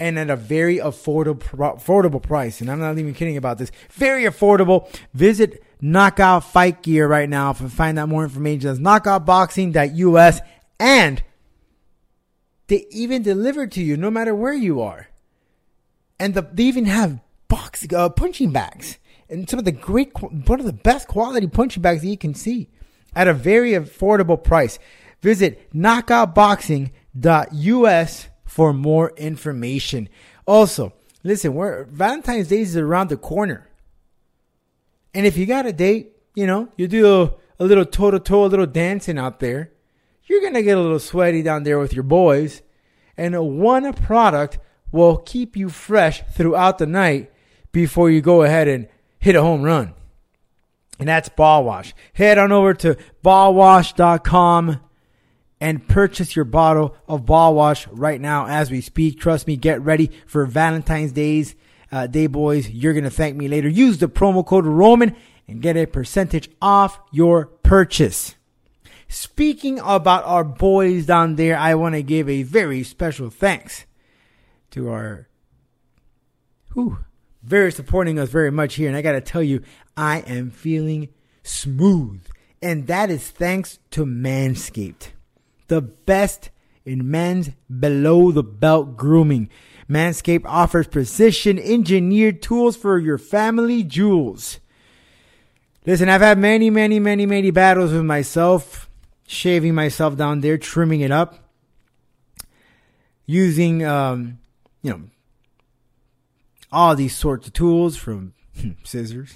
And 0.00 0.18
at 0.18 0.28
a 0.28 0.36
very 0.36 0.78
affordable 0.78 1.38
affordable 1.38 2.20
price. 2.20 2.60
And 2.60 2.68
I'm 2.68 2.80
not 2.80 2.98
even 2.98 3.14
kidding 3.14 3.36
about 3.36 3.58
this. 3.58 3.70
Very 3.92 4.24
affordable. 4.24 4.88
Visit 5.14 5.62
Knockout 5.80 6.42
Fight 6.42 6.82
Gear 6.82 7.06
right 7.06 7.28
now 7.28 7.52
to 7.52 7.68
find 7.68 7.96
out 7.96 8.08
more 8.08 8.24
information. 8.24 8.66
That's 8.66 8.80
knockoutboxing.us. 8.80 10.40
And 10.80 11.22
they 12.66 12.86
even 12.90 13.22
deliver 13.22 13.68
to 13.68 13.80
you 13.80 13.96
no 13.96 14.10
matter 14.10 14.34
where 14.34 14.52
you 14.52 14.80
are. 14.80 15.08
And 16.18 16.34
the, 16.34 16.42
they 16.42 16.64
even 16.64 16.86
have 16.86 17.20
box 17.46 17.86
uh, 17.94 18.08
punching 18.08 18.50
bags 18.50 18.98
and 19.28 19.48
some 19.48 19.60
of 19.60 19.64
the 19.64 19.72
great, 19.72 20.10
one 20.20 20.58
of 20.58 20.66
the 20.66 20.72
best 20.72 21.06
quality 21.06 21.46
punching 21.46 21.82
bags 21.82 22.02
that 22.02 22.08
you 22.08 22.18
can 22.18 22.34
see 22.34 22.68
at 23.14 23.28
a 23.28 23.34
very 23.34 23.72
affordable 23.72 24.42
price. 24.42 24.78
Visit 25.20 25.70
knockoutboxing.us 25.72 28.28
for 28.44 28.72
more 28.72 29.12
information. 29.16 30.08
Also, 30.46 30.92
listen, 31.22 31.54
we're, 31.54 31.84
Valentine's 31.84 32.48
Day 32.48 32.60
is 32.60 32.76
around 32.76 33.08
the 33.08 33.16
corner. 33.16 33.68
And 35.14 35.26
if 35.26 35.36
you 35.36 35.46
got 35.46 35.66
a 35.66 35.72
date, 35.72 36.16
you 36.34 36.46
know, 36.46 36.68
you 36.76 36.88
do 36.88 37.22
a, 37.22 37.32
a 37.58 37.64
little 37.64 37.84
toe 37.84 38.10
to 38.10 38.18
toe, 38.18 38.44
a 38.44 38.46
little 38.46 38.66
dancing 38.66 39.18
out 39.18 39.40
there, 39.40 39.70
you're 40.24 40.40
going 40.40 40.54
to 40.54 40.62
get 40.62 40.78
a 40.78 40.80
little 40.80 40.98
sweaty 40.98 41.42
down 41.42 41.62
there 41.62 41.78
with 41.78 41.92
your 41.92 42.02
boys. 42.02 42.62
And 43.16 43.58
one 43.58 43.92
product 43.92 44.58
will 44.90 45.18
keep 45.18 45.56
you 45.56 45.68
fresh 45.68 46.22
throughout 46.32 46.78
the 46.78 46.86
night 46.86 47.30
before 47.70 48.10
you 48.10 48.20
go 48.20 48.42
ahead 48.42 48.66
and 48.68 48.88
hit 49.18 49.36
a 49.36 49.42
home 49.42 49.62
run 49.62 49.94
and 50.98 51.08
that's 51.08 51.28
Ball 51.28 51.64
Wash. 51.64 51.94
Head 52.12 52.38
on 52.38 52.52
over 52.52 52.74
to 52.74 52.96
ballwash.com 53.24 54.80
and 55.60 55.88
purchase 55.88 56.34
your 56.34 56.44
bottle 56.44 56.96
of 57.06 57.24
Ball 57.24 57.54
Wash 57.54 57.86
right 57.88 58.20
now 58.20 58.46
as 58.46 58.70
we 58.70 58.80
speak. 58.80 59.18
Trust 59.18 59.46
me, 59.46 59.56
get 59.56 59.80
ready 59.80 60.10
for 60.26 60.44
Valentine's 60.44 61.12
Days. 61.12 61.54
Uh, 61.90 62.06
Day 62.06 62.26
Boys, 62.26 62.70
you're 62.70 62.94
going 62.94 63.04
to 63.04 63.10
thank 63.10 63.36
me 63.36 63.48
later. 63.48 63.68
Use 63.68 63.98
the 63.98 64.08
promo 64.08 64.44
code 64.44 64.64
Roman 64.66 65.14
and 65.46 65.60
get 65.60 65.76
a 65.76 65.86
percentage 65.86 66.48
off 66.60 66.98
your 67.10 67.46
purchase. 67.46 68.34
Speaking 69.08 69.78
about 69.80 70.24
our 70.24 70.42
boys 70.42 71.04
down 71.04 71.36
there, 71.36 71.56
I 71.56 71.74
want 71.74 71.94
to 71.94 72.02
give 72.02 72.28
a 72.28 72.44
very 72.44 72.82
special 72.82 73.28
thanks 73.28 73.84
to 74.70 74.88
our 74.88 75.28
who 76.70 76.98
very 77.42 77.72
supporting 77.72 78.18
us 78.18 78.28
very 78.28 78.50
much 78.50 78.74
here. 78.74 78.88
And 78.88 78.96
I 78.96 79.02
got 79.02 79.12
to 79.12 79.20
tell 79.20 79.42
you, 79.42 79.62
I 79.96 80.18
am 80.20 80.50
feeling 80.50 81.08
smooth. 81.42 82.24
And 82.60 82.86
that 82.86 83.10
is 83.10 83.28
thanks 83.28 83.78
to 83.90 84.06
Manscaped, 84.06 85.08
the 85.66 85.82
best 85.82 86.50
in 86.84 87.10
men's 87.10 87.50
below 87.68 88.30
the 88.30 88.42
belt 88.42 88.96
grooming. 88.96 89.50
Manscaped 89.88 90.44
offers 90.46 90.86
precision 90.86 91.58
engineered 91.58 92.40
tools 92.40 92.76
for 92.76 92.98
your 92.98 93.18
family 93.18 93.82
jewels. 93.82 94.60
Listen, 95.84 96.08
I've 96.08 96.20
had 96.20 96.38
many, 96.38 96.70
many, 96.70 97.00
many, 97.00 97.26
many 97.26 97.50
battles 97.50 97.92
with 97.92 98.04
myself, 98.04 98.88
shaving 99.26 99.74
myself 99.74 100.16
down 100.16 100.40
there, 100.40 100.56
trimming 100.56 101.00
it 101.00 101.10
up, 101.10 101.50
using, 103.26 103.84
um, 103.84 104.38
you 104.82 104.90
know, 104.90 105.02
all 106.72 106.96
these 106.96 107.14
sorts 107.14 107.46
of 107.46 107.52
tools 107.52 107.96
from 107.96 108.32
scissors, 108.84 109.34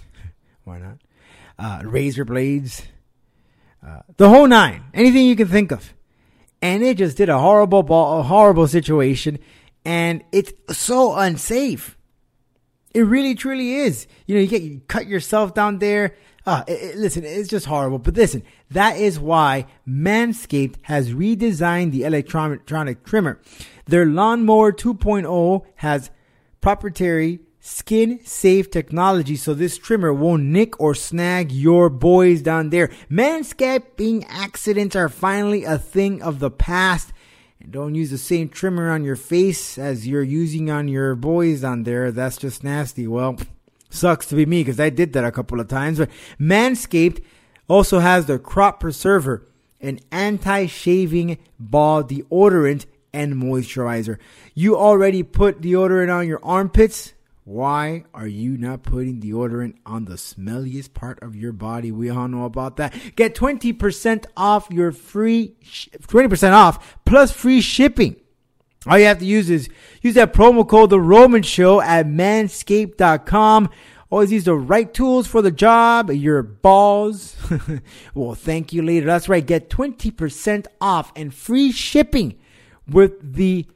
why 0.64 0.78
not? 0.78 0.98
Uh, 1.58 1.82
razor 1.84 2.24
blades, 2.24 2.82
uh, 3.86 4.00
the 4.16 4.28
whole 4.28 4.46
nine, 4.46 4.84
anything 4.94 5.26
you 5.26 5.36
can 5.36 5.48
think 5.48 5.70
of. 5.70 5.92
And 6.62 6.82
it 6.82 6.96
just 6.96 7.16
did 7.16 7.28
a 7.28 7.38
horrible, 7.38 7.82
ball, 7.82 8.20
a 8.20 8.22
horrible 8.22 8.66
situation, 8.66 9.38
and 9.84 10.24
it's 10.32 10.52
so 10.70 11.14
unsafe. 11.14 11.96
It 12.94 13.02
really, 13.02 13.34
truly 13.34 13.74
is. 13.74 14.06
You 14.26 14.34
know, 14.34 14.40
you 14.40 14.46
get 14.46 14.62
you 14.62 14.80
cut 14.88 15.06
yourself 15.06 15.54
down 15.54 15.78
there. 15.78 16.16
Uh, 16.46 16.64
it, 16.66 16.72
it, 16.72 16.96
listen, 16.96 17.24
it's 17.24 17.48
just 17.48 17.66
horrible. 17.66 17.98
But 17.98 18.16
listen, 18.16 18.42
that 18.70 18.96
is 18.96 19.20
why 19.20 19.66
Manscaped 19.86 20.76
has 20.82 21.12
redesigned 21.12 21.92
the 21.92 22.04
electronic 22.04 23.04
trimmer. 23.04 23.40
Their 23.84 24.06
Lawnmower 24.06 24.72
2.0 24.72 25.66
has 25.76 26.10
proprietary 26.66 27.38
skin 27.60 28.18
safe 28.24 28.68
technology 28.72 29.36
so 29.36 29.54
this 29.54 29.78
trimmer 29.78 30.12
won't 30.12 30.42
nick 30.42 30.80
or 30.80 30.96
snag 30.96 31.52
your 31.52 31.88
boys 31.88 32.42
down 32.42 32.70
there. 32.70 32.90
Manscaping 33.08 34.26
accidents 34.28 34.96
are 34.96 35.08
finally 35.08 35.62
a 35.62 35.78
thing 35.78 36.20
of 36.20 36.40
the 36.40 36.50
past. 36.50 37.12
And 37.60 37.70
don't 37.70 37.94
use 37.94 38.10
the 38.10 38.18
same 38.18 38.48
trimmer 38.48 38.90
on 38.90 39.04
your 39.04 39.14
face 39.14 39.78
as 39.78 40.08
you're 40.08 40.24
using 40.24 40.68
on 40.68 40.88
your 40.88 41.14
boys 41.14 41.60
down 41.60 41.84
there. 41.84 42.10
That's 42.10 42.36
just 42.36 42.64
nasty. 42.64 43.06
Well, 43.06 43.36
sucks 43.88 44.26
to 44.26 44.34
be 44.34 44.44
me 44.44 44.64
because 44.64 44.80
I 44.80 44.90
did 44.90 45.12
that 45.12 45.24
a 45.24 45.30
couple 45.30 45.60
of 45.60 45.68
times. 45.68 45.98
But 45.98 46.10
Manscaped 46.40 47.22
also 47.68 48.00
has 48.00 48.26
the 48.26 48.40
Crop 48.40 48.80
Preserver, 48.80 49.46
an 49.80 50.00
anti 50.10 50.66
shaving 50.66 51.38
ball 51.60 52.02
deodorant 52.02 52.86
and 53.16 53.34
moisturizer. 53.34 54.18
You 54.54 54.76
already 54.76 55.22
put 55.22 55.62
deodorant 55.62 56.14
on 56.14 56.28
your 56.28 56.40
armpits. 56.44 57.14
Why 57.44 58.04
are 58.12 58.26
you 58.26 58.58
not 58.58 58.82
putting 58.82 59.20
deodorant 59.20 59.76
on 59.86 60.04
the 60.04 60.14
smelliest 60.14 60.92
part 60.92 61.22
of 61.22 61.34
your 61.34 61.52
body? 61.52 61.90
We 61.90 62.10
all 62.10 62.28
know 62.28 62.44
about 62.44 62.76
that. 62.76 62.94
Get 63.16 63.34
20% 63.34 64.26
off 64.36 64.68
your 64.70 64.92
free, 64.92 65.54
20% 65.64 66.52
off 66.52 66.98
plus 67.04 67.32
free 67.32 67.60
shipping. 67.60 68.16
All 68.86 68.98
you 68.98 69.06
have 69.06 69.20
to 69.20 69.24
use 69.24 69.48
is 69.48 69.68
use 70.02 70.14
that 70.14 70.32
promo 70.32 70.68
code 70.68 70.90
The 70.90 71.00
Roman 71.00 71.42
Show 71.42 71.80
at 71.80 72.06
manscaped.com 72.06 73.70
Always 74.08 74.30
use 74.30 74.44
the 74.44 74.54
right 74.54 74.92
tools 74.92 75.26
for 75.26 75.42
the 75.42 75.50
job. 75.50 76.10
Your 76.10 76.42
balls. 76.42 77.36
well, 78.14 78.34
thank 78.34 78.72
you 78.72 78.82
later. 78.82 79.06
That's 79.06 79.28
right. 79.28 79.44
Get 79.44 79.68
20% 79.68 80.66
off 80.80 81.12
and 81.16 81.34
free 81.34 81.72
shipping 81.72 82.38
with 82.88 83.34
the 83.34 83.66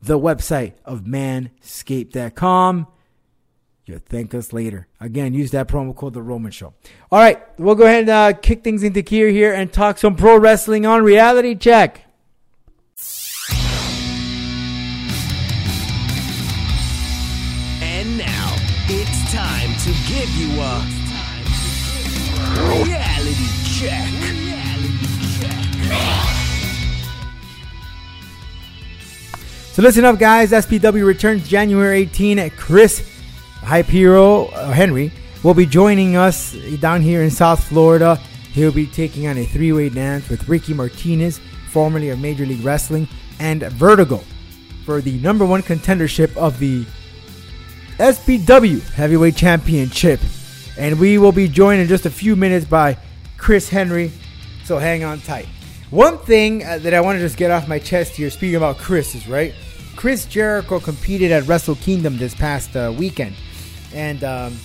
the 0.01 0.19
website 0.19 0.73
of 0.85 1.01
manscaped.com. 1.01 2.87
You'll 3.85 3.99
thank 3.99 4.33
us 4.33 4.53
later. 4.53 4.87
Again, 5.01 5.33
use 5.33 5.51
that 5.51 5.67
promo 5.67 5.93
code 5.93 6.13
The 6.13 6.21
Roman 6.21 6.51
Show. 6.51 6.73
All 7.11 7.19
right, 7.19 7.41
we'll 7.59 7.75
go 7.75 7.85
ahead 7.85 8.01
and 8.01 8.09
uh, 8.09 8.33
kick 8.33 8.63
things 8.63 8.81
into 8.81 9.01
gear 9.01 9.27
here 9.27 9.53
and 9.53 9.71
talk 9.71 9.97
some 9.97 10.15
pro 10.15 10.37
wrestling 10.37 10.85
on 10.85 11.03
Reality 11.03 11.55
Check. 11.55 12.05
Give 20.13 20.29
you 20.35 20.61
a 20.61 20.85
reality 22.85 23.49
check. 23.79 24.09
So 29.71 29.81
listen 29.81 30.05
up, 30.05 30.19
guys. 30.19 30.51
SPW 30.51 31.03
returns 31.03 31.47
January 31.47 32.01
18. 32.01 32.51
Chris 32.51 33.09
Hype 33.61 33.87
Hero 33.87 34.49
uh, 34.49 34.71
Henry 34.71 35.11
will 35.41 35.55
be 35.55 35.65
joining 35.65 36.15
us 36.15 36.53
down 36.79 37.01
here 37.01 37.23
in 37.23 37.31
South 37.31 37.63
Florida. 37.63 38.17
He'll 38.51 38.71
be 38.71 38.85
taking 38.85 39.25
on 39.25 39.39
a 39.39 39.45
three-way 39.45 39.89
dance 39.89 40.29
with 40.29 40.47
Ricky 40.47 40.75
Martinez, 40.75 41.39
formerly 41.71 42.09
of 42.09 42.19
Major 42.19 42.45
League 42.45 42.63
Wrestling, 42.63 43.07
and 43.39 43.63
Vertigo 43.63 44.23
for 44.85 45.01
the 45.01 45.17
number 45.21 45.43
one 45.43 45.63
contendership 45.63 46.37
of 46.37 46.59
the 46.59 46.85
SPW 47.97 48.81
Heavyweight 48.91 49.35
Championship. 49.35 50.19
And 50.77 50.99
we 50.99 51.17
will 51.17 51.31
be 51.31 51.47
joined 51.47 51.81
in 51.81 51.87
just 51.87 52.05
a 52.05 52.09
few 52.09 52.35
minutes 52.35 52.65
by 52.65 52.97
Chris 53.37 53.69
Henry. 53.69 54.11
So 54.63 54.77
hang 54.77 55.03
on 55.03 55.19
tight. 55.21 55.47
One 55.89 56.17
thing 56.17 56.65
uh, 56.65 56.79
that 56.79 56.95
I 56.95 57.01
want 57.01 57.17
to 57.17 57.19
just 57.19 57.37
get 57.37 57.51
off 57.51 57.67
my 57.67 57.77
chest 57.77 58.13
here, 58.13 58.31
speaking 58.31 58.55
about 58.55 58.79
Chris, 58.79 59.13
is 59.13 59.27
right. 59.27 59.53
Chris 59.95 60.25
Jericho 60.25 60.79
competed 60.79 61.31
at 61.31 61.45
Wrestle 61.47 61.75
Kingdom 61.75 62.17
this 62.17 62.33
past 62.33 62.75
uh, 62.75 62.91
weekend, 62.97 63.35
and 63.93 64.23
um, 64.23 64.57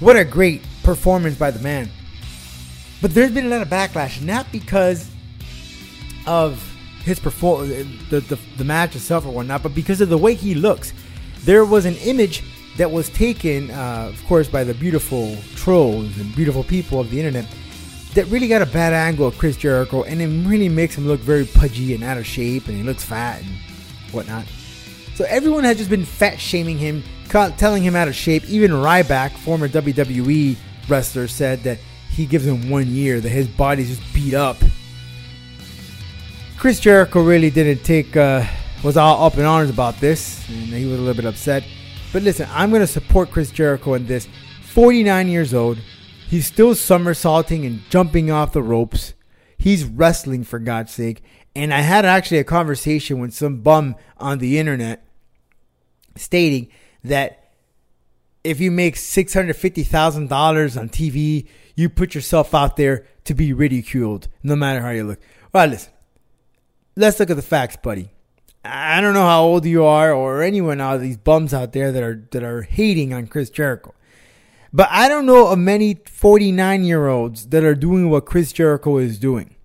what 0.00 0.16
a 0.16 0.24
great 0.24 0.62
performance 0.82 1.38
by 1.38 1.50
the 1.50 1.60
man. 1.60 1.88
But 3.00 3.14
there's 3.14 3.30
been 3.30 3.46
a 3.46 3.48
lot 3.48 3.62
of 3.62 3.68
backlash, 3.68 4.22
not 4.22 4.52
because 4.52 5.10
of 6.26 6.62
his 7.04 7.18
perform 7.18 7.68
the, 8.10 8.20
the 8.20 8.38
the 8.58 8.64
match 8.64 8.94
itself 8.94 9.24
or 9.24 9.32
whatnot, 9.32 9.62
but 9.62 9.74
because 9.74 10.02
of 10.02 10.10
the 10.10 10.18
way 10.18 10.34
he 10.34 10.54
looks. 10.54 10.92
There 11.44 11.64
was 11.64 11.84
an 11.84 11.96
image 11.96 12.42
that 12.76 12.90
was 12.90 13.08
taken, 13.10 13.70
uh, 13.70 14.06
of 14.12 14.24
course, 14.26 14.48
by 14.48 14.64
the 14.64 14.74
beautiful 14.74 15.36
trolls 15.54 16.16
and 16.18 16.34
beautiful 16.34 16.64
people 16.64 17.00
of 17.00 17.10
the 17.10 17.18
internet 17.18 17.46
that 18.14 18.26
really 18.26 18.48
got 18.48 18.62
a 18.62 18.66
bad 18.66 18.92
angle 18.92 19.26
of 19.26 19.38
Chris 19.38 19.56
Jericho, 19.56 20.02
and 20.02 20.20
it 20.20 20.48
really 20.48 20.68
makes 20.68 20.96
him 20.96 21.06
look 21.06 21.20
very 21.20 21.44
pudgy 21.44 21.94
and 21.94 22.02
out 22.02 22.18
of 22.18 22.26
shape, 22.26 22.68
and 22.68 22.76
he 22.76 22.82
looks 22.82 23.04
fat 23.04 23.40
and 23.42 23.50
whatnot. 24.12 24.44
So 25.14 25.24
everyone 25.28 25.64
has 25.64 25.76
just 25.76 25.90
been 25.90 26.04
fat 26.04 26.40
shaming 26.40 26.78
him, 26.78 27.04
telling 27.28 27.82
him 27.82 27.94
out 27.94 28.08
of 28.08 28.14
shape. 28.14 28.48
Even 28.48 28.70
Ryback, 28.70 29.32
former 29.32 29.68
WWE 29.68 30.56
wrestler, 30.88 31.28
said 31.28 31.62
that 31.62 31.78
he 32.10 32.26
gives 32.26 32.46
him 32.46 32.68
one 32.68 32.88
year, 32.88 33.20
that 33.20 33.28
his 33.28 33.46
body's 33.46 33.96
just 33.96 34.14
beat 34.14 34.34
up. 34.34 34.56
Chris 36.58 36.80
Jericho 36.80 37.22
really 37.22 37.50
didn't 37.50 37.84
take, 37.84 38.16
uh, 38.16 38.44
was 38.82 38.96
all 38.96 39.26
up 39.26 39.36
in 39.36 39.44
arms 39.44 39.70
about 39.70 40.00
this, 40.00 40.48
and 40.48 40.56
he 40.56 40.86
was 40.86 40.98
a 40.98 41.02
little 41.02 41.14
bit 41.14 41.26
upset. 41.26 41.64
But 42.12 42.22
listen, 42.22 42.48
I'm 42.52 42.70
going 42.70 42.80
to 42.80 42.86
support 42.86 43.30
Chris 43.30 43.50
Jericho 43.50 43.94
in 43.94 44.06
this. 44.06 44.28
49 44.62 45.28
years 45.28 45.52
old, 45.52 45.78
He's 46.30 46.46
still 46.46 46.76
somersaulting 46.76 47.66
and 47.66 47.82
jumping 47.90 48.30
off 48.30 48.52
the 48.52 48.62
ropes. 48.62 49.14
He's 49.58 49.84
wrestling 49.84 50.44
for 50.44 50.60
God's 50.60 50.92
sake. 50.92 51.24
And 51.56 51.74
I 51.74 51.80
had 51.80 52.04
actually 52.04 52.38
a 52.38 52.44
conversation 52.44 53.18
with 53.18 53.34
some 53.34 53.62
bum 53.62 53.96
on 54.16 54.38
the 54.38 54.56
internet 54.56 55.04
stating 56.14 56.68
that 57.02 57.50
if 58.44 58.60
you 58.60 58.70
make 58.70 58.94
$650,000 58.94 60.80
on 60.80 60.88
TV, 60.88 61.48
you 61.74 61.88
put 61.88 62.14
yourself 62.14 62.54
out 62.54 62.76
there 62.76 63.04
to 63.24 63.34
be 63.34 63.52
ridiculed, 63.52 64.28
no 64.44 64.54
matter 64.54 64.82
how 64.82 64.90
you 64.90 65.02
look. 65.02 65.18
Well, 65.52 65.66
listen, 65.66 65.92
let's 66.94 67.18
look 67.18 67.30
at 67.30 67.34
the 67.34 67.42
facts, 67.42 67.76
buddy. 67.76 68.12
I 68.64 69.00
don't 69.00 69.14
know 69.14 69.26
how 69.26 69.42
old 69.42 69.64
you 69.64 69.84
are 69.84 70.12
or 70.12 70.42
anyone 70.42 70.80
out 70.80 70.96
of 70.96 71.00
these 71.00 71.16
bums 71.16 71.54
out 71.54 71.72
there 71.72 71.90
that 71.92 72.02
are 72.02 72.26
that 72.32 72.42
are 72.42 72.62
hating 72.62 73.14
on 73.14 73.26
Chris 73.26 73.48
Jericho. 73.48 73.94
But 74.72 74.88
I 74.90 75.08
don't 75.08 75.26
know 75.26 75.48
of 75.48 75.58
many 75.58 75.94
49 76.06 76.84
year 76.84 77.08
olds 77.08 77.46
that 77.48 77.64
are 77.64 77.74
doing 77.74 78.10
what 78.10 78.26
Chris 78.26 78.52
Jericho 78.52 78.98
is 78.98 79.18
doing. 79.18 79.56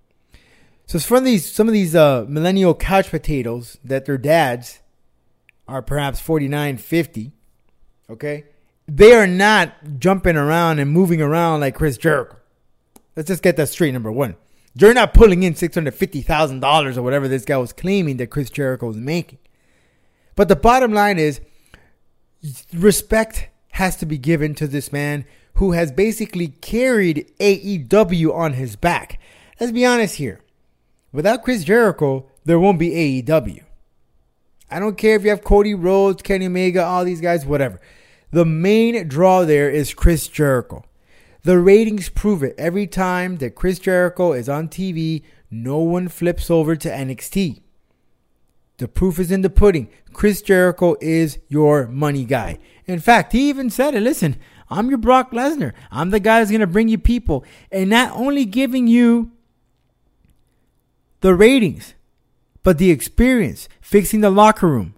So 0.87 0.97
it's 0.97 1.05
from 1.05 1.23
these 1.23 1.51
some 1.51 1.67
of 1.67 1.73
these 1.73 1.95
uh, 1.95 2.25
millennial 2.27 2.73
couch 2.73 3.09
potatoes 3.09 3.77
that 3.83 4.05
their 4.05 4.17
dads 4.17 4.79
are 5.67 5.81
perhaps 5.81 6.19
49, 6.21 6.77
50. 6.77 7.31
Okay, 8.09 8.45
they 8.87 9.13
are 9.13 9.27
not 9.27 9.73
jumping 9.99 10.37
around 10.37 10.79
and 10.79 10.89
moving 10.89 11.21
around 11.21 11.61
like 11.61 11.75
Chris 11.75 11.97
Jericho. 11.97 12.37
Let's 13.15 13.27
just 13.27 13.43
get 13.43 13.57
that 13.57 13.69
straight. 13.69 13.91
Number 13.93 14.11
one, 14.11 14.35
you're 14.75 14.93
not 14.93 15.13
pulling 15.13 15.43
in 15.43 15.55
six 15.55 15.75
hundred 15.75 15.95
fifty 15.95 16.21
thousand 16.21 16.59
dollars 16.59 16.97
or 16.97 17.01
whatever 17.01 17.27
this 17.27 17.45
guy 17.45 17.57
was 17.57 17.73
claiming 17.73 18.17
that 18.17 18.27
Chris 18.27 18.49
Jericho 18.49 18.87
was 18.87 18.97
making. 18.97 19.39
But 20.35 20.49
the 20.49 20.55
bottom 20.55 20.93
line 20.93 21.17
is 21.17 21.39
respect 22.73 23.49
has 23.71 23.95
to 23.97 24.05
be 24.05 24.17
given 24.17 24.53
to 24.55 24.67
this 24.67 24.91
man 24.91 25.25
who 25.55 25.71
has 25.71 25.91
basically 25.91 26.47
carried 26.47 27.31
AEW 27.39 28.33
on 28.33 28.53
his 28.53 28.75
back. 28.75 29.19
Let's 29.59 29.71
be 29.71 29.85
honest 29.85 30.15
here. 30.15 30.41
Without 31.13 31.43
Chris 31.43 31.63
Jericho, 31.63 32.29
there 32.43 32.59
won't 32.59 32.79
be 32.79 33.21
AEW. 33.23 33.63
I 34.69 34.79
don't 34.79 34.97
care 34.97 35.15
if 35.15 35.23
you 35.23 35.29
have 35.29 35.43
Cody 35.43 35.73
Rhodes, 35.73 36.21
Kenny 36.21 36.47
Omega, 36.47 36.83
all 36.83 37.05
these 37.05 37.21
guys, 37.21 37.45
whatever. 37.45 37.79
The 38.31 38.43
main 38.43 39.07
draw 39.07 39.45
there 39.45 39.69
is 39.69 39.93
Chris 39.93 40.27
Jericho. 40.27 40.83
The 41.45 41.59
ratings 41.59 42.09
prove 42.09 42.41
it. 42.41 42.55
Every 42.57 42.87
time 42.87 43.37
that 43.37 43.53
Chris 43.53 43.77
Jericho 43.77 44.33
is 44.33 44.49
on 44.49 44.67
TV, 44.67 45.21
no 45.51 45.77
one 45.77 46.07
flips 46.07 46.49
over 46.49 46.75
to 46.75 46.89
NXT. 46.89 47.61
The 48.77 48.87
proof 48.87 49.19
is 49.19 49.29
in 49.29 49.41
the 49.43 49.51
pudding. 49.51 49.87
Chris 50.11 50.41
Jericho 50.41 50.95
is 50.99 51.37
your 51.47 51.85
money 51.85 52.25
guy. 52.25 52.57
In 52.87 52.99
fact, 52.99 53.31
he 53.33 53.47
even 53.47 53.69
said 53.69 53.93
it. 53.93 54.01
Listen, 54.01 54.37
I'm 54.71 54.89
your 54.89 54.97
Brock 54.97 55.33
Lesnar. 55.33 55.73
I'm 55.91 56.09
the 56.09 56.19
guy 56.19 56.39
that's 56.39 56.49
going 56.49 56.61
to 56.61 56.67
bring 56.67 56.87
you 56.87 56.97
people. 56.97 57.45
And 57.71 57.91
not 57.91 58.13
only 58.13 58.45
giving 58.45 58.87
you 58.87 59.31
the 61.21 61.35
ratings, 61.35 61.93
but 62.63 62.79
the 62.79 62.89
experience, 62.89 63.69
fixing 63.81 64.21
the 64.21 64.31
locker 64.31 64.67
room. 64.67 64.95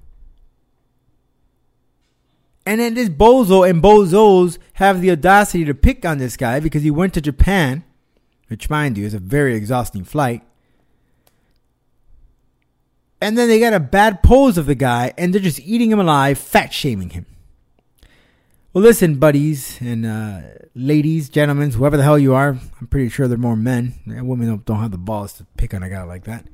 And 2.68 2.82
then 2.82 2.96
this 2.96 3.08
bozo 3.08 3.68
and 3.68 3.82
bozos 3.82 4.58
have 4.74 5.00
the 5.00 5.10
audacity 5.10 5.64
to 5.64 5.74
pick 5.74 6.06
on 6.06 6.18
this 6.18 6.36
guy 6.36 6.60
because 6.60 6.84
he 6.84 6.92
went 6.92 7.14
to 7.14 7.22
Japan, 7.22 7.86
which, 8.50 8.70
mind 8.70 8.98
you, 8.98 9.06
is 9.06 9.14
a 9.14 9.20
very 9.20 9.56
exhausting 9.56 10.04
flight. 10.04 10.44
And 13.22 13.38
then 13.38 13.48
they 13.48 13.62
got 13.62 13.72
a 13.72 13.80
bad 13.80 14.22
pose 14.22 14.58
of 14.58 14.66
the 14.66 14.76
guy 14.76 15.14
and 15.18 15.34
they're 15.34 15.42
just 15.42 15.62
eating 15.62 15.94
him 15.94 16.00
alive, 16.02 16.38
fat 16.38 16.74
shaming 16.74 17.12
him. 17.12 17.26
Well, 18.74 18.84
listen, 18.84 19.16
buddies 19.16 19.80
and 19.80 20.06
uh, 20.06 20.42
ladies, 20.76 21.30
gentlemen, 21.30 21.72
whoever 21.72 21.96
the 21.96 22.04
hell 22.04 22.20
you 22.20 22.34
are, 22.34 22.60
I'm 22.82 22.88
pretty 22.88 23.08
sure 23.08 23.30
they're 23.30 23.38
more 23.38 23.56
men. 23.56 23.94
Women 24.06 24.46
don't, 24.46 24.66
don't 24.66 24.82
have 24.82 24.92
the 24.92 24.98
balls 24.98 25.32
to 25.36 25.46
pick 25.56 25.74
on 25.74 25.84
a 25.84 25.90
guy 25.90 26.04
like 26.04 26.26
that. 26.26 26.46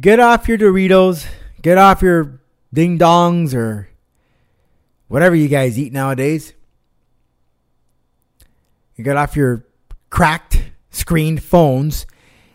Get 0.00 0.20
off 0.20 0.46
your 0.46 0.56
Doritos. 0.56 1.26
Get 1.62 1.78
off 1.78 2.00
your 2.00 2.40
ding 2.76 2.98
dongs 2.98 3.54
or 3.54 3.88
whatever 5.08 5.34
you 5.34 5.48
guys 5.48 5.78
eat 5.78 5.94
nowadays. 5.94 6.52
You 8.96 9.02
get 9.02 9.16
off 9.16 9.34
your 9.34 9.64
cracked 10.10 10.62
screened 10.90 11.42
phones 11.42 12.06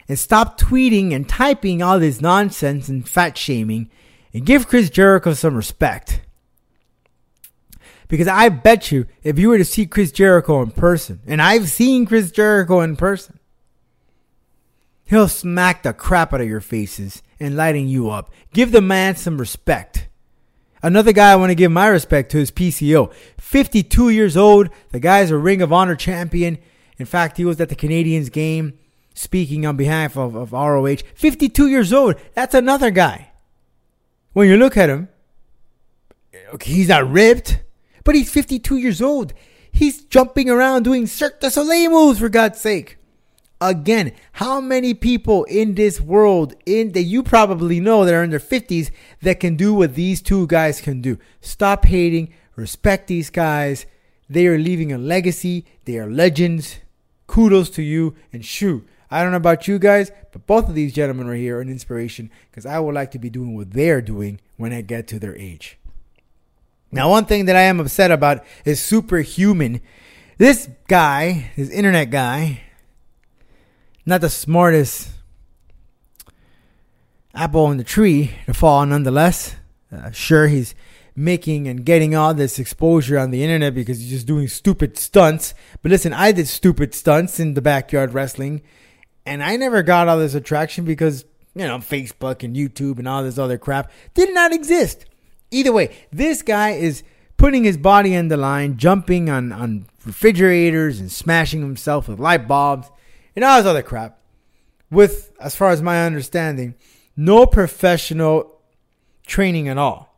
and 0.08 0.20
stop 0.20 0.60
tweeting 0.60 1.12
and 1.12 1.28
typing 1.28 1.82
all 1.82 2.00
this 2.00 2.22
nonsense 2.22 2.88
and 2.88 3.08
fat 3.08 3.36
shaming 3.36 3.90
and 4.32 4.46
give 4.46 4.68
Chris 4.68 4.92
Jericho 4.92 5.34
some 5.34 5.56
respect. 5.56 6.22
Because 8.08 8.28
I 8.28 8.50
bet 8.50 8.92
you, 8.92 9.08
if 9.24 9.40
you 9.40 9.50
were 9.50 9.58
to 9.58 9.66
see 9.66 9.88
Chris 9.88 10.12
Jericho 10.12 10.62
in 10.62 10.70
person, 10.70 11.22
and 11.25 11.42
I've 11.42 11.70
seen 11.70 12.06
Chris 12.06 12.30
Jericho 12.30 12.82
in 12.82 12.96
person, 12.96 13.40
he'll 15.06 15.30
smack 15.30 15.82
the 15.82 15.94
crap 15.94 16.32
out 16.32 16.42
of 16.42 16.48
your 16.48 16.62
faces 16.62 17.24
and 17.40 17.56
lighting 17.56 17.88
you 17.88 18.12
up. 18.12 18.32
Give 18.54 18.72
the 18.72 18.82
man 18.82 19.16
some 19.16 19.40
respect. 19.40 20.10
Another 20.84 21.14
guy 21.14 21.32
I 21.32 21.36
want 21.36 21.52
to 21.52 21.56
give 21.56 21.72
my 21.72 21.88
respect 21.88 22.32
to 22.32 22.40
is 22.40 22.52
PCO. 22.52 23.14
52 23.38 24.10
years 24.10 24.36
old. 24.36 24.70
The 24.92 25.00
guy's 25.00 25.30
a 25.30 25.38
Ring 25.38 25.62
of 25.62 25.72
Honor 25.72 25.96
champion. 25.96 26.58
In 26.98 27.06
fact, 27.06 27.38
he 27.38 27.46
was 27.46 27.62
at 27.62 27.70
the 27.70 27.76
Canadiens 27.76 28.32
game 28.32 28.78
speaking 29.14 29.66
on 29.66 29.78
behalf 29.78 30.18
of, 30.18 30.36
of 30.36 30.54
ROH. 30.54 30.98
52 31.16 31.68
years 31.68 31.94
old. 31.94 32.16
That's 32.34 32.56
another 32.56 32.90
guy. 32.92 33.32
When 34.34 34.48
you 34.48 34.58
look 34.58 34.78
at 34.78 34.90
him, 34.90 35.10
okay, 36.54 36.72
he's 36.72 36.88
not 36.88 37.10
ripped, 37.10 37.60
but 38.04 38.16
he's 38.16 38.32
52 38.32 38.78
years 38.78 39.02
old. 39.02 39.34
He's 39.72 40.04
jumping 40.04 40.50
around 40.50 40.84
doing 40.84 41.08
Cirque 41.08 41.40
du 41.40 41.50
Soleil 41.50 41.90
moves, 41.90 42.20
for 42.20 42.30
God's 42.30 42.60
sake. 42.60 42.98
Again, 43.62 44.13
how 44.34 44.60
many 44.60 44.96
people 44.96 45.44
in 45.44 45.75
this 45.75 46.01
world 46.01 46.56
in 46.65 46.94
that 46.94 47.03
you 47.03 47.22
probably 47.22 47.80
know 47.80 48.03
that 48.03 48.13
are 48.13 48.24
in 48.24 48.32
their 48.32 48.39
50s 48.39 48.89
that 49.22 49.39
can 49.39 49.56
do 49.56 49.72
what 49.72 49.94
these 49.94 50.20
two 50.20 50.48
guys 50.48 50.82
can 50.82 51.00
do? 51.00 51.20
Stop 51.41 51.86
hating, 51.86 52.34
respect 52.56 53.08
these 53.08 53.30
guys. 53.30 53.86
They 54.27 54.48
are 54.48 54.58
leaving 54.58 54.91
a 54.91 54.98
legacy. 54.98 55.65
They 55.86 56.00
are 56.00 56.10
legends. 56.10 56.80
Kudos 57.27 57.70
to 57.72 57.84
you 57.84 58.15
and 58.34 58.44
shoot. 58.44 58.88
I 59.12 59.22
don't 59.22 59.32
know 59.32 59.38
about 59.38 59.68
you 59.68 59.77
guys, 59.77 60.12
but 60.32 60.48
both 60.48 60.68
of 60.68 60.74
these 60.74 60.94
gentlemen 60.94 61.27
right 61.27 61.38
here 61.38 61.58
are 61.58 61.62
an 61.62 61.70
inspiration 61.70 62.32
because 62.50 62.65
I 62.65 62.80
would 62.80 62.96
like 62.96 63.12
to 63.12 63.20
be 63.20 63.30
doing 63.30 63.56
what 63.56 63.74
they're 63.74 64.01
doing 64.01 64.39
when 64.58 64.74
I 64.74 64.82
get 64.82 65.08
to 65.10 65.20
their 65.20 65.36
age. 65.38 65.77
Now, 66.91 67.10
one 67.10 67.25
thing 67.25 67.46
that 67.46 67.56
I 67.56 67.62
am 67.62 67.80
upset 67.80 68.10
about 68.10 68.44
is 68.65 68.82
Super 68.82 69.20
Humann. 69.20 69.82
This 70.38 70.68
guy, 70.88 71.51
this 71.56 71.70
internet 71.70 72.10
guy, 72.10 72.62
not 74.05 74.22
the 74.22 74.29
smartest 74.29 75.10
apple 77.34 77.72
in 77.72 77.77
the 77.77 77.84
tree 77.84 78.31
to 78.46 78.53
fall 78.53 78.86
nonetheless. 78.86 79.55
Uh, 79.91 80.12
sure, 80.12 80.48
he's 80.48 80.74
making 81.15 81.67
and 81.67 81.86
getting 81.86 82.15
all 82.15 82.34
this 82.34 82.58
exposure 82.58 83.17
on 83.17 83.31
the 83.31 83.43
internet 83.43 83.75
because 83.75 84.00
he's 84.00 84.10
just 84.10 84.27
doing 84.27 84.48
stupid 84.48 84.98
stunts. 84.98 85.53
But 85.81 85.91
listen, 85.91 86.13
I 86.13 86.31
did 86.31 86.48
stupid 86.48 86.93
stunts 86.93 87.39
in 87.39 87.53
the 87.53 87.62
backyard 87.62 88.13
wrestling, 88.13 88.62
and 89.25 89.43
I 89.43 89.55
never 89.58 89.84
got 89.84 90.08
all 90.08 90.17
this 90.17 90.34
attraction 90.34 90.86
because, 90.86 91.25
you 91.53 91.67
know, 91.67 91.77
Facebook 91.77 92.43
and 92.43 92.55
YouTube 92.55 93.00
and 93.00 93.08
all 93.08 93.24
this 93.24 93.38
other 93.38 93.58
crap 93.58 93.91
did 94.13 94.34
not 94.34 94.53
exist. 94.53 95.05
Either 95.51 95.74
way, 95.74 95.93
this 96.12 96.41
guy 96.41 96.72
is 96.72 97.03
putting 97.36 97.65
his 97.65 97.75
body 97.75 98.15
on 98.15 98.29
the 98.29 98.38
line, 98.38 98.77
jumping 98.77 99.29
on, 99.29 99.51
on 99.51 99.86
refrigerators 100.05 101.00
and 101.00 101.12
smashing 101.12 101.62
himself 101.62 102.08
with 102.08 102.20
light 102.20 102.48
bulbs 102.48 102.89
and 103.36 103.46
all 103.46 103.58
this 103.58 103.68
other 103.68 103.82
crap 103.82 104.20
with, 104.90 105.32
as 105.40 105.56
far 105.56 105.70
as 105.70 105.82
my 105.82 106.06
understanding, 106.06 106.76
no 107.16 107.46
professional 107.46 108.60
training 109.26 109.68
at 109.68 109.78
all. 109.78 110.16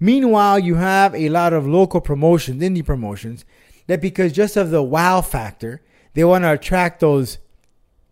Meanwhile, 0.00 0.58
you 0.60 0.76
have 0.76 1.14
a 1.14 1.28
lot 1.28 1.52
of 1.52 1.66
local 1.66 2.00
promotions, 2.00 2.62
indie 2.62 2.84
promotions, 2.84 3.44
that 3.86 4.00
because 4.00 4.32
just 4.32 4.56
of 4.56 4.70
the 4.70 4.82
wow 4.82 5.20
factor, 5.20 5.82
they 6.14 6.24
want 6.24 6.44
to 6.44 6.52
attract 6.52 7.00
those 7.00 7.38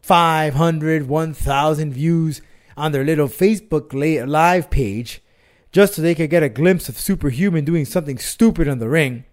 500, 0.03 1.09
1,000 1.09 1.93
views 1.93 2.43
on 2.77 2.93
their 2.93 3.05
little 3.05 3.29
Facebook 3.29 3.93
live 4.27 4.71
page 4.71 5.23
just 5.71 5.95
so 5.95 6.03
they 6.03 6.15
could 6.15 6.31
get 6.31 6.43
a 6.43 6.49
glimpse 6.49 6.89
of 6.89 6.99
Super 6.99 7.31
Humann 7.31 7.65
doing 7.65 7.85
something 7.85 8.19
stupid 8.19 8.69
in 8.69 8.79
the 8.79 8.89
ring. 8.89 9.25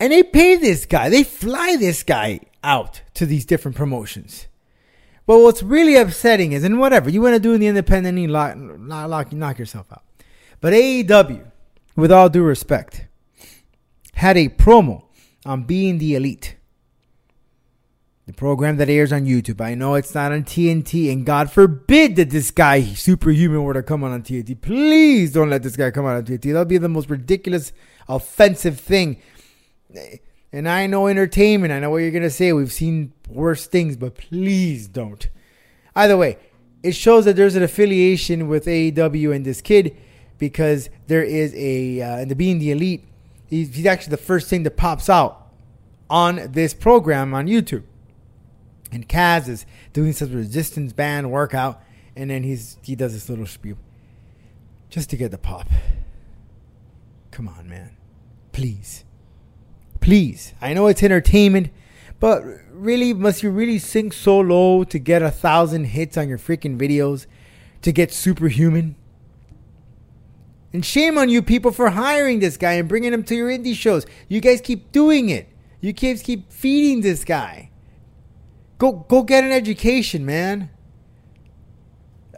And 0.00 0.14
they 0.14 0.22
pay 0.22 0.56
this 0.56 0.86
guy, 0.86 1.10
they 1.10 1.22
fly 1.22 1.76
this 1.78 2.02
guy 2.02 2.40
out 2.64 3.02
to 3.14 3.26
these 3.26 3.44
different 3.44 3.76
promotions. 3.76 4.46
But 5.26 5.40
what's 5.40 5.62
really 5.62 5.94
upsetting 5.94 6.52
is, 6.52 6.64
and 6.64 6.80
whatever, 6.80 7.10
you 7.10 7.20
want 7.20 7.34
to 7.34 7.40
do 7.40 7.52
in 7.52 7.60
the 7.60 7.66
independent, 7.66 8.18
you 8.18 8.28
lock, 8.28 8.56
lock, 8.56 9.32
knock 9.32 9.58
yourself 9.58 9.92
out. 9.92 10.02
But 10.60 10.72
AEW, 10.72 11.44
with 11.96 12.10
all 12.10 12.30
due 12.30 12.42
respect, 12.42 13.06
had 14.14 14.38
a 14.38 14.48
promo 14.48 15.04
on 15.44 15.64
being 15.64 15.98
the 15.98 16.14
elite. 16.14 16.56
The 18.26 18.32
program 18.32 18.76
that 18.78 18.88
airs 18.88 19.12
on 19.12 19.26
YouTube. 19.26 19.60
I 19.60 19.74
know 19.74 19.94
it's 19.96 20.14
not 20.14 20.32
on 20.32 20.44
TNT, 20.44 21.12
and 21.12 21.26
God 21.26 21.50
forbid 21.50 22.16
that 22.16 22.30
this 22.30 22.50
guy, 22.50 22.82
Super 22.82 23.30
Humann, 23.30 23.64
were 23.64 23.74
to 23.74 23.82
come 23.82 24.02
on, 24.02 24.12
on 24.12 24.22
TNT. 24.22 24.60
Please 24.60 25.32
don't 25.32 25.50
let 25.50 25.62
this 25.62 25.76
guy 25.76 25.90
come 25.90 26.06
out 26.06 26.16
on 26.16 26.24
TNT. 26.24 26.52
That'll 26.52 26.64
be 26.64 26.78
the 26.78 26.88
most 26.88 27.10
ridiculous, 27.10 27.72
offensive 28.08 28.80
thing 28.80 29.20
and 30.52 30.68
I 30.68 30.86
know 30.86 31.06
entertainment. 31.06 31.72
I 31.72 31.78
know 31.78 31.90
what 31.90 31.98
you're 31.98 32.10
to 32.20 32.30
say. 32.30 32.52
We've 32.52 32.72
seen 32.72 33.12
worse 33.28 33.66
things, 33.66 33.96
but 33.96 34.14
please 34.14 34.88
don't. 34.88 35.28
Either 35.94 36.16
way, 36.16 36.38
it 36.82 36.92
shows 36.92 37.24
that 37.24 37.36
there's 37.36 37.56
an 37.56 37.62
affiliation 37.62 38.48
with 38.48 38.66
AEW 38.66 39.34
and 39.34 39.44
this 39.44 39.60
kid 39.60 39.96
because 40.38 40.88
there 41.06 41.22
is 41.22 41.54
a, 41.54 42.00
uh, 42.00 42.16
and 42.16 42.30
the 42.30 42.34
being 42.34 42.58
the 42.58 42.70
elite, 42.70 43.04
he's, 43.46 43.74
he's 43.74 43.86
actually 43.86 44.12
the 44.12 44.16
first 44.16 44.48
thing 44.48 44.62
that 44.62 44.76
pops 44.76 45.08
out 45.08 45.48
on 46.08 46.50
this 46.52 46.74
program 46.74 47.34
on 47.34 47.46
YouTube. 47.46 47.84
And 48.90 49.08
Kaz 49.08 49.48
is 49.48 49.66
doing 49.92 50.12
some 50.12 50.32
resistance 50.32 50.92
band 50.92 51.30
workout, 51.30 51.80
and 52.16 52.30
then 52.30 52.42
he's 52.42 52.76
he 52.82 52.96
does 52.96 53.12
this 53.12 53.28
little 53.28 53.46
spiel 53.46 53.76
just 54.88 55.10
to 55.10 55.16
get 55.16 55.30
the 55.30 55.38
pop. 55.38 55.68
Come 57.30 57.46
on, 57.46 57.68
man. 57.68 57.96
Please. 58.50 59.04
Please, 60.00 60.54
I 60.60 60.72
know 60.72 60.86
it's 60.86 61.02
entertainment, 61.02 61.70
but 62.18 62.42
really, 62.72 63.12
must 63.12 63.42
you 63.42 63.50
really 63.50 63.78
sink 63.78 64.12
so 64.12 64.40
low 64.40 64.84
to 64.84 64.98
get 64.98 65.22
a 65.22 65.30
thousand 65.30 65.84
hits 65.84 66.16
on 66.16 66.28
your 66.28 66.38
freaking 66.38 66.78
videos 66.78 67.26
to 67.82 67.92
get 67.92 68.12
Super 68.12 68.48
Humann? 68.48 68.96
And 70.72 70.84
shame 70.84 71.18
on 71.18 71.28
you 71.28 71.42
people 71.42 71.72
for 71.72 71.90
hiring 71.90 72.38
this 72.38 72.56
guy 72.56 72.74
and 72.74 72.88
bringing 72.88 73.12
him 73.12 73.24
to 73.24 73.34
your 73.34 73.48
indie 73.48 73.74
shows. 73.74 74.06
You 74.28 74.40
guys 74.40 74.60
keep 74.60 74.92
doing 74.92 75.28
it. 75.28 75.48
You 75.80 75.92
kids 75.92 76.22
keep 76.22 76.52
feeding 76.52 77.00
this 77.00 77.24
guy. 77.24 77.70
Go 78.78 78.92
go 78.92 79.22
get 79.22 79.44
an 79.44 79.52
education, 79.52 80.24
man. 80.24 80.70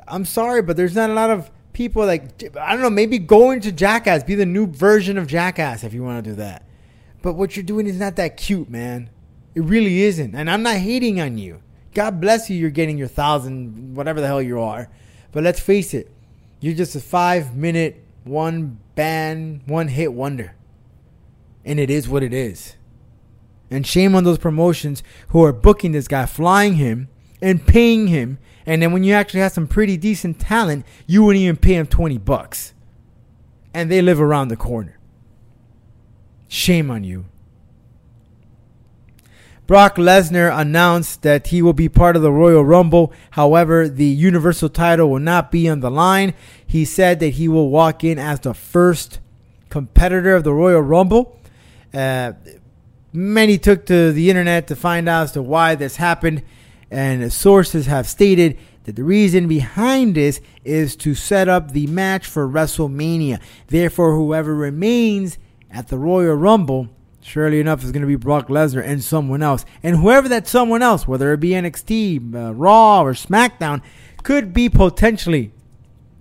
I'm 0.08 0.24
sorry, 0.24 0.62
but 0.62 0.76
there's 0.76 0.94
not 0.94 1.10
a 1.10 1.12
lot 1.12 1.30
of 1.30 1.50
people 1.72 2.04
like 2.06 2.42
I 2.58 2.72
don't 2.72 2.82
know, 2.82 2.90
maybe 2.90 3.18
go 3.18 3.50
into 3.50 3.70
Jackass, 3.70 4.24
be 4.24 4.34
the 4.34 4.46
new 4.46 4.66
version 4.66 5.18
of 5.18 5.26
Jackass 5.26 5.84
if 5.84 5.92
you 5.92 6.02
want 6.02 6.24
to 6.24 6.30
do 6.30 6.36
that. 6.36 6.66
But 7.22 7.34
what 7.34 7.56
you're 7.56 7.62
doing 7.64 7.86
is 7.86 7.98
not 7.98 8.16
that 8.16 8.36
cute, 8.36 8.68
man. 8.68 9.08
It 9.54 9.62
really 9.62 10.02
isn't. 10.02 10.34
And 10.34 10.50
I'm 10.50 10.62
not 10.62 10.76
hating 10.76 11.20
on 11.20 11.38
you. 11.38 11.62
God 11.94 12.20
bless 12.20 12.48
you, 12.48 12.56
you're 12.56 12.70
getting 12.70 12.98
your 12.98 13.08
thousand, 13.08 13.94
whatever 13.94 14.20
the 14.20 14.26
hell 14.26 14.42
you 14.42 14.60
are. 14.60 14.88
But 15.30 15.44
let's 15.44 15.60
face 15.60 15.94
it, 15.94 16.10
you're 16.60 16.74
just 16.74 16.96
a 16.96 17.00
five 17.00 17.54
minute, 17.54 18.02
one 18.24 18.78
band, 18.94 19.62
one 19.66 19.88
hit 19.88 20.12
wonder. 20.12 20.54
And 21.64 21.78
it 21.78 21.90
is 21.90 22.08
what 22.08 22.22
it 22.22 22.32
is. 22.32 22.76
And 23.70 23.86
shame 23.86 24.14
on 24.14 24.24
those 24.24 24.38
promotions 24.38 25.02
who 25.28 25.42
are 25.44 25.52
booking 25.52 25.92
this 25.92 26.08
guy, 26.08 26.26
flying 26.26 26.74
him, 26.74 27.08
and 27.40 27.66
paying 27.66 28.08
him. 28.08 28.38
And 28.66 28.82
then 28.82 28.92
when 28.92 29.04
you 29.04 29.14
actually 29.14 29.40
have 29.40 29.52
some 29.52 29.66
pretty 29.66 29.96
decent 29.96 30.38
talent, 30.40 30.84
you 31.06 31.22
wouldn't 31.22 31.42
even 31.42 31.56
pay 31.56 31.74
him 31.74 31.86
20 31.86 32.18
bucks. 32.18 32.74
And 33.74 33.90
they 33.90 34.02
live 34.02 34.20
around 34.20 34.48
the 34.48 34.56
corner. 34.56 34.98
Shame 36.52 36.90
on 36.90 37.02
you. 37.02 37.24
Brock 39.66 39.96
Lesnar 39.96 40.54
announced 40.54 41.22
that 41.22 41.46
he 41.46 41.62
will 41.62 41.72
be 41.72 41.88
part 41.88 42.14
of 42.14 42.20
the 42.20 42.30
Royal 42.30 42.62
Rumble. 42.62 43.10
However, 43.30 43.88
the 43.88 44.04
Universal 44.04 44.68
title 44.68 45.08
will 45.08 45.18
not 45.18 45.50
be 45.50 45.66
on 45.66 45.80
the 45.80 45.90
line. 45.90 46.34
He 46.66 46.84
said 46.84 47.20
that 47.20 47.30
he 47.30 47.48
will 47.48 47.70
walk 47.70 48.04
in 48.04 48.18
as 48.18 48.40
the 48.40 48.52
first 48.52 49.18
competitor 49.70 50.36
of 50.36 50.44
the 50.44 50.52
Royal 50.52 50.82
Rumble. 50.82 51.40
Uh, 51.94 52.34
many 53.14 53.56
took 53.56 53.86
to 53.86 54.12
the 54.12 54.28
internet 54.28 54.66
to 54.66 54.76
find 54.76 55.08
out 55.08 55.22
as 55.22 55.32
to 55.32 55.40
why 55.40 55.74
this 55.74 55.96
happened, 55.96 56.42
and 56.90 57.32
sources 57.32 57.86
have 57.86 58.06
stated 58.06 58.58
that 58.84 58.96
the 58.96 59.04
reason 59.04 59.48
behind 59.48 60.16
this 60.16 60.42
is 60.64 60.96
to 60.96 61.14
set 61.14 61.48
up 61.48 61.72
the 61.72 61.86
match 61.86 62.26
for 62.26 62.46
WrestleMania. 62.46 63.40
Therefore, 63.68 64.14
whoever 64.14 64.54
remains 64.54 65.38
at 65.72 65.88
the 65.88 65.98
Royal 65.98 66.34
Rumble, 66.34 66.88
surely 67.20 67.60
enough, 67.60 67.82
is 67.82 67.92
going 67.92 68.02
to 68.02 68.06
be 68.06 68.16
Brock 68.16 68.48
Lesnar 68.48 68.84
and 68.84 69.02
someone 69.02 69.42
else. 69.42 69.64
And 69.82 69.96
whoever 69.96 70.28
that 70.28 70.46
someone 70.46 70.82
else, 70.82 71.08
whether 71.08 71.32
it 71.32 71.40
be 71.40 71.50
NXT, 71.50 72.34
uh, 72.34 72.54
Raw, 72.54 73.02
or 73.02 73.14
SmackDown, 73.14 73.82
could 74.22 74.52
be 74.52 74.68
potentially 74.68 75.52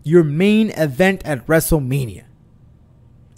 your 0.03 0.23
main 0.23 0.71
event 0.71 1.21
at 1.25 1.45
WrestleMania. 1.47 2.23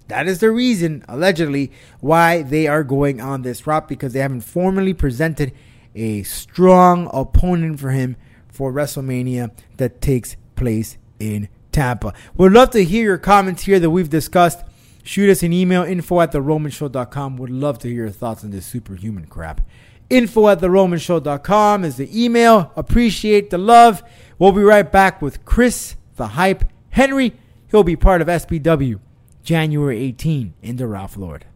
That 0.08 0.28
is 0.28 0.39
the 0.39 0.52
reason, 0.52 1.04
allegedly, 1.08 1.71
why 1.99 2.43
they 2.43 2.67
are 2.67 2.84
going 2.84 3.19
on 3.19 3.41
this 3.41 3.65
route 3.65 3.88
because 3.88 4.13
they 4.13 4.19
haven't 4.19 4.41
formally 4.41 4.93
presented 4.93 5.54
a 5.95 6.23
strong 6.23 7.10
opponent 7.13 7.80
for 7.80 7.91
him 7.91 8.15
for 8.49 8.71
WrestleMania 8.71 9.52
that 9.78 10.02
takes 10.02 10.36
place 10.56 10.97
in 11.19 11.49
Tampa. 11.71 12.13
We'd 12.36 12.52
love 12.52 12.71
to 12.71 12.84
hear 12.84 13.04
your 13.04 13.17
comments 13.17 13.63
here 13.63 13.80
that 13.80 13.89
we've 13.89 14.10
discussed. 14.10 14.63
Shoot 15.03 15.29
us 15.29 15.43
an 15.43 15.51
email, 15.51 15.83
info 15.83 16.21
at 16.21 16.31
theromanshow.com. 16.31 17.37
Would 17.37 17.49
love 17.49 17.77
to 17.79 17.89
hear 17.89 18.05
your 18.05 18.09
thoughts 18.09 18.43
on 18.43 18.51
this 18.51 18.65
Super 18.65 18.95
Humann 18.95 19.25
crap. 19.25 19.61
Info 20.09 20.47
at 20.47 20.61
theromanshow.com 20.61 21.83
is 21.83 21.97
the 21.97 22.23
email. 22.23 22.71
Appreciate 22.77 23.49
the 23.49 23.57
love. 23.57 24.01
We'll 24.39 24.53
be 24.53 24.63
right 24.63 24.89
back 24.89 25.21
with 25.21 25.43
Chris, 25.43 25.95
the 26.15 26.27
hype, 26.27 26.63
Henry. 26.89 27.33
He'll 27.69 27.83
be 27.83 27.97
part 27.97 28.21
of 28.21 28.27
SPW 28.27 28.99
January 29.43 29.99
18 29.99 30.53
in 30.61 30.77
Doral, 30.77 31.09
Florida. 31.09 31.47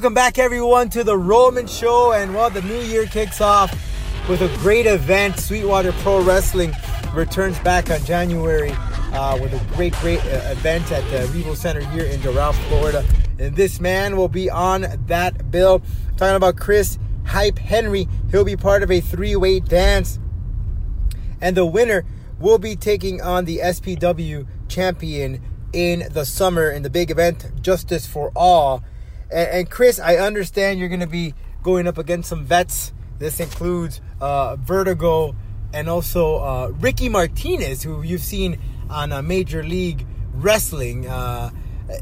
Welcome 0.00 0.14
back, 0.14 0.38
everyone, 0.38 0.88
to 0.90 1.04
the 1.04 1.18
Roman 1.18 1.66
Show. 1.66 2.12
And 2.14 2.34
well, 2.34 2.48
the 2.48 2.62
new 2.62 2.80
year 2.80 3.04
kicks 3.04 3.42
off 3.42 3.70
with 4.30 4.40
a 4.40 4.48
great 4.60 4.86
event. 4.86 5.38
Sweetwater 5.38 5.92
Pro 5.92 6.22
Wrestling 6.22 6.72
returns 7.12 7.58
back 7.58 7.90
on 7.90 8.02
January 8.06 8.70
uh, 9.12 9.38
with 9.38 9.52
a 9.52 9.74
great, 9.74 9.92
great 9.96 10.20
uh, 10.20 10.52
event 10.52 10.90
at 10.90 11.04
the 11.10 11.30
Revo 11.38 11.54
Center 11.54 11.82
here 11.90 12.06
in 12.06 12.18
Doral, 12.20 12.54
Florida. 12.68 13.04
And 13.38 13.54
this 13.54 13.78
man 13.78 14.16
will 14.16 14.30
be 14.30 14.48
on 14.48 14.86
that 15.08 15.50
bill. 15.50 15.82
talking 16.16 16.34
about 16.34 16.56
Chris 16.56 16.98
Hype 17.26 17.58
Henry. 17.58 18.08
He'll 18.30 18.42
be 18.42 18.56
part 18.56 18.82
of 18.82 18.90
a 18.90 19.02
three 19.02 19.36
way 19.36 19.60
dance. 19.60 20.18
And 21.42 21.54
the 21.54 21.66
winner 21.66 22.06
will 22.38 22.56
be 22.56 22.74
taking 22.74 23.20
on 23.20 23.44
the 23.44 23.58
SPW 23.58 24.46
champion 24.66 25.42
in 25.74 26.08
the 26.10 26.24
summer 26.24 26.70
in 26.70 26.84
the 26.84 26.90
big 26.90 27.10
event, 27.10 27.60
Justice 27.60 28.06
for 28.06 28.32
All. 28.34 28.82
And, 29.30 29.48
and 29.48 29.70
Chris, 29.70 29.98
I 29.98 30.16
understand 30.16 30.78
you're 30.78 30.88
going 30.88 31.00
to 31.00 31.06
be 31.06 31.34
going 31.62 31.86
up 31.86 31.98
against 31.98 32.28
some 32.28 32.44
vets. 32.44 32.92
This 33.18 33.40
includes 33.40 34.00
uh, 34.20 34.56
Vertigo 34.56 35.34
and 35.72 35.88
also 35.88 36.36
uh, 36.36 36.72
Ricky 36.80 37.08
Martinez, 37.08 37.82
who 37.82 38.02
you've 38.02 38.22
seen 38.22 38.58
on 38.88 39.12
a 39.12 39.22
Major 39.22 39.62
League 39.62 40.06
Wrestling, 40.34 41.06
uh, 41.06 41.50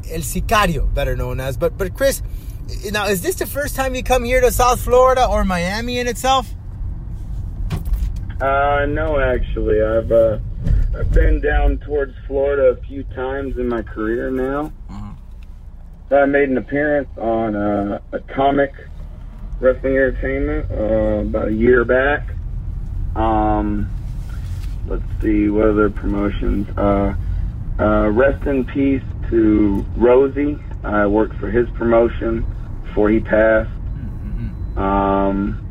El 0.09 0.21
Sicario, 0.21 0.91
better 0.93 1.15
known 1.15 1.39
as. 1.39 1.57
But 1.57 1.77
but 1.77 1.93
Chris, 1.95 2.21
now 2.91 3.07
is 3.07 3.21
this 3.21 3.35
the 3.35 3.45
first 3.45 3.75
time 3.75 3.95
you 3.95 4.03
come 4.03 4.23
here 4.23 4.41
to 4.41 4.51
South 4.51 4.81
Florida 4.81 5.27
or 5.27 5.43
Miami 5.43 5.99
in 5.99 6.07
itself? 6.07 6.49
Uh, 8.41 8.85
no, 8.87 9.19
actually, 9.19 9.81
I've 9.81 10.11
uh, 10.11 10.39
I've 10.97 11.11
been 11.11 11.41
down 11.41 11.79
towards 11.79 12.13
Florida 12.27 12.79
a 12.79 12.83
few 12.87 13.03
times 13.03 13.57
in 13.57 13.67
my 13.67 13.81
career 13.81 14.31
now. 14.31 14.71
I 16.11 16.25
made 16.25 16.49
an 16.49 16.57
appearance 16.57 17.09
on 17.17 17.55
uh, 17.55 17.99
Atomic 18.13 18.73
Wrestling 19.59 19.95
Entertainment 19.95 20.71
uh, 20.71 21.27
about 21.27 21.49
a 21.49 21.53
year 21.53 21.85
back. 21.85 22.27
Um, 23.15 23.87
let's 24.87 25.03
see, 25.21 25.49
what 25.49 25.67
other 25.67 25.91
promotions? 25.91 26.67
Uh, 26.75 27.13
uh, 27.79 28.09
rest 28.09 28.43
in 28.47 28.65
peace 28.65 29.03
to 29.29 29.85
Rosie. 29.97 30.57
I 30.83 31.05
worked 31.05 31.35
for 31.35 31.51
his 31.51 31.69
promotion 31.71 32.43
before 32.85 33.09
he 33.09 33.19
passed. 33.19 33.69
Um, 34.77 35.65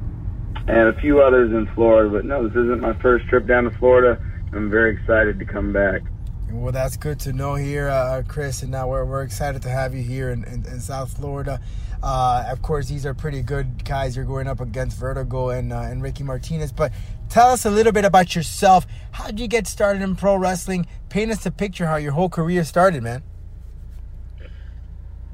and 0.68 0.88
a 0.88 1.01
few 1.01 1.20
others 1.20 1.51
in 1.51 1.66
Florida, 1.74 2.11
but 2.11 2.24
no, 2.24 2.46
this 2.46 2.57
isn't 2.57 2.81
my 2.81 2.92
first 3.01 3.27
trip 3.27 3.46
down 3.46 3.64
to 3.64 3.70
Florida. 3.79 4.22
I'm 4.53 4.70
very 4.70 4.94
excited 4.94 5.40
to 5.40 5.44
come 5.44 5.72
back. 5.72 6.03
Well, 6.50 6.72
that's 6.72 6.96
good 6.96 7.20
to 7.20 7.32
know 7.32 7.54
here, 7.56 7.88
uh, 7.88 8.22
Chris. 8.26 8.62
And 8.62 8.72
now 8.72 8.88
we're, 8.88 9.04
we're 9.04 9.22
excited 9.22 9.62
to 9.62 9.68
have 9.68 9.94
you 9.94 10.02
here 10.02 10.30
in, 10.30 10.44
in, 10.44 10.64
in 10.66 10.80
South 10.80 11.16
Florida. 11.16 11.61
Uh, 12.02 12.44
of 12.48 12.62
course, 12.62 12.88
these 12.88 13.04
are 13.04 13.12
pretty 13.12 13.42
good 13.42 13.84
guys 13.84 14.16
you're 14.16 14.24
going 14.24 14.46
up 14.46 14.61
against 14.61 14.96
Vertigo 14.96 15.50
and, 15.50 15.72
uh, 15.72 15.80
and 15.80 16.02
Ricky 16.02 16.24
Martinez. 16.24 16.72
But 16.72 16.92
tell 17.28 17.48
us 17.48 17.64
a 17.64 17.70
little 17.70 17.92
bit 17.92 18.04
about 18.04 18.34
yourself. 18.34 18.87
How 19.12 19.26
did 19.26 19.40
you 19.40 19.48
get 19.48 19.66
started 19.66 20.02
in 20.02 20.16
pro 20.16 20.37
wrestling? 20.37 20.87
Paint 21.11 21.32
us 21.32 21.44
a 21.44 21.50
picture 21.50 21.87
how 21.87 21.96
your 21.96 22.12
whole 22.12 22.28
career 22.28 22.64
started, 22.64 23.02
man. 23.02 23.22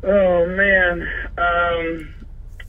Oh, 0.02 0.46
man. 0.46 1.08
Um, 1.38 2.14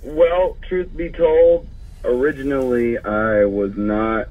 well, 0.03 0.57
truth 0.67 0.95
be 0.95 1.09
told, 1.09 1.67
originally 2.03 2.97
I 2.99 3.45
was 3.45 3.75
not 3.75 4.27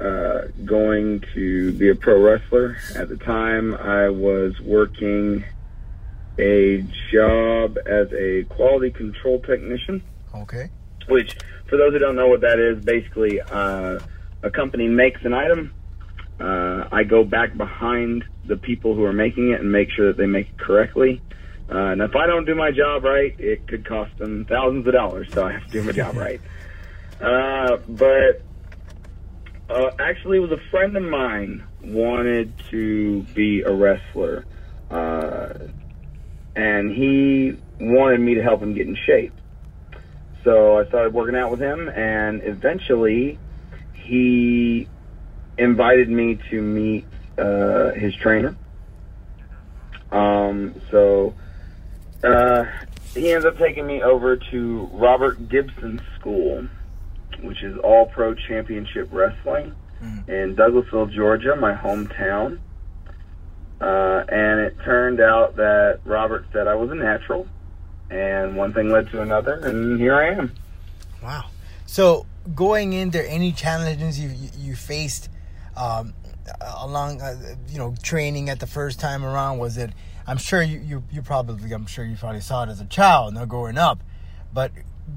uh, 0.00 0.42
going 0.64 1.22
to 1.34 1.72
be 1.72 1.88
a 1.88 1.94
pro 1.94 2.20
wrestler. 2.20 2.76
At 2.96 3.08
the 3.08 3.16
time, 3.16 3.74
I 3.74 4.08
was 4.08 4.58
working 4.60 5.44
a 6.38 6.84
job 7.12 7.78
as 7.86 8.12
a 8.12 8.44
quality 8.44 8.90
control 8.90 9.40
technician. 9.40 10.02
Okay. 10.34 10.68
Which, 11.08 11.36
for 11.68 11.76
those 11.76 11.92
who 11.92 11.98
don't 11.98 12.16
know 12.16 12.28
what 12.28 12.40
that 12.40 12.58
is, 12.58 12.84
basically 12.84 13.40
uh, 13.40 14.00
a 14.42 14.50
company 14.50 14.88
makes 14.88 15.24
an 15.24 15.32
item. 15.32 15.72
Uh, 16.40 16.88
I 16.90 17.04
go 17.04 17.22
back 17.22 17.56
behind 17.56 18.24
the 18.46 18.56
people 18.56 18.94
who 18.94 19.04
are 19.04 19.12
making 19.12 19.52
it 19.52 19.60
and 19.60 19.70
make 19.70 19.90
sure 19.90 20.08
that 20.08 20.16
they 20.16 20.26
make 20.26 20.48
it 20.48 20.58
correctly. 20.58 21.20
Uh, 21.70 21.92
and 21.92 22.02
if 22.02 22.14
I 22.16 22.26
don't 22.26 22.44
do 22.44 22.54
my 22.54 22.70
job 22.70 23.04
right, 23.04 23.38
it 23.38 23.66
could 23.68 23.86
cost 23.86 24.16
them 24.18 24.44
thousands 24.44 24.86
of 24.86 24.92
dollars. 24.92 25.32
So 25.32 25.46
I 25.46 25.52
have 25.52 25.64
to 25.66 25.70
do 25.70 25.82
my 25.82 25.92
job 25.92 26.16
right. 26.16 26.40
Uh, 27.20 27.78
but 27.88 28.42
uh, 29.68 29.90
actually, 29.98 30.38
it 30.38 30.40
was 30.40 30.52
a 30.52 30.70
friend 30.70 30.96
of 30.96 31.02
mine 31.02 31.64
wanted 31.82 32.52
to 32.70 33.22
be 33.34 33.62
a 33.62 33.72
wrestler, 33.72 34.44
uh, 34.90 35.54
and 36.54 36.90
he 36.90 37.56
wanted 37.80 38.20
me 38.20 38.34
to 38.34 38.42
help 38.42 38.62
him 38.62 38.74
get 38.74 38.86
in 38.86 38.94
shape. 38.94 39.32
So 40.42 40.78
I 40.78 40.86
started 40.86 41.14
working 41.14 41.36
out 41.36 41.50
with 41.50 41.60
him, 41.60 41.88
and 41.88 42.42
eventually, 42.44 43.38
he 43.94 44.86
invited 45.56 46.10
me 46.10 46.38
to 46.50 46.60
meet 46.60 47.06
uh, 47.38 47.92
his 47.92 48.14
trainer. 48.14 48.54
Um, 50.12 50.80
so 50.90 51.34
uh, 52.22 52.64
he 53.14 53.32
ends 53.32 53.46
up 53.46 53.56
taking 53.56 53.86
me 53.86 54.02
over 54.02 54.36
to 54.36 54.90
Robert 54.92 55.48
Gibson's 55.48 56.02
school 56.18 56.68
which 57.46 57.62
is 57.62 57.76
All 57.78 58.06
Pro 58.06 58.34
Championship 58.34 59.08
Wrestling 59.12 59.74
mm. 60.02 60.28
in 60.28 60.56
Douglasville, 60.56 61.12
Georgia, 61.12 61.56
my 61.56 61.74
hometown. 61.74 62.58
Uh, 63.80 64.24
and 64.28 64.60
it 64.60 64.76
turned 64.84 65.20
out 65.20 65.56
that 65.56 66.00
Robert 66.04 66.46
said 66.52 66.66
I 66.68 66.74
was 66.74 66.90
a 66.90 66.94
natural, 66.94 67.46
and 68.10 68.56
one 68.56 68.72
thing 68.72 68.90
led 68.90 69.10
to 69.10 69.20
another, 69.20 69.54
and 69.54 69.98
here 70.00 70.14
I 70.14 70.30
am. 70.30 70.54
Wow. 71.22 71.46
So 71.86 72.26
going 72.54 72.92
in 72.92 73.10
there, 73.10 73.26
any 73.26 73.52
challenges 73.52 74.18
you 74.18 74.30
you 74.56 74.76
faced 74.76 75.28
um, 75.76 76.14
along, 76.60 77.20
uh, 77.20 77.56
you 77.68 77.78
know, 77.78 77.94
training 78.02 78.48
at 78.48 78.60
the 78.60 78.66
first 78.66 79.00
time 79.00 79.24
around? 79.24 79.58
Was 79.58 79.76
it? 79.76 79.90
I'm 80.26 80.38
sure 80.38 80.62
you, 80.62 80.78
you 80.78 81.04
you 81.10 81.22
probably 81.22 81.72
I'm 81.72 81.86
sure 81.86 82.04
you 82.04 82.16
probably 82.16 82.40
saw 82.40 82.62
it 82.62 82.68
as 82.68 82.80
a 82.80 82.86
child, 82.86 83.34
not 83.34 83.48
growing 83.48 83.76
up, 83.76 84.02
but 84.52 84.70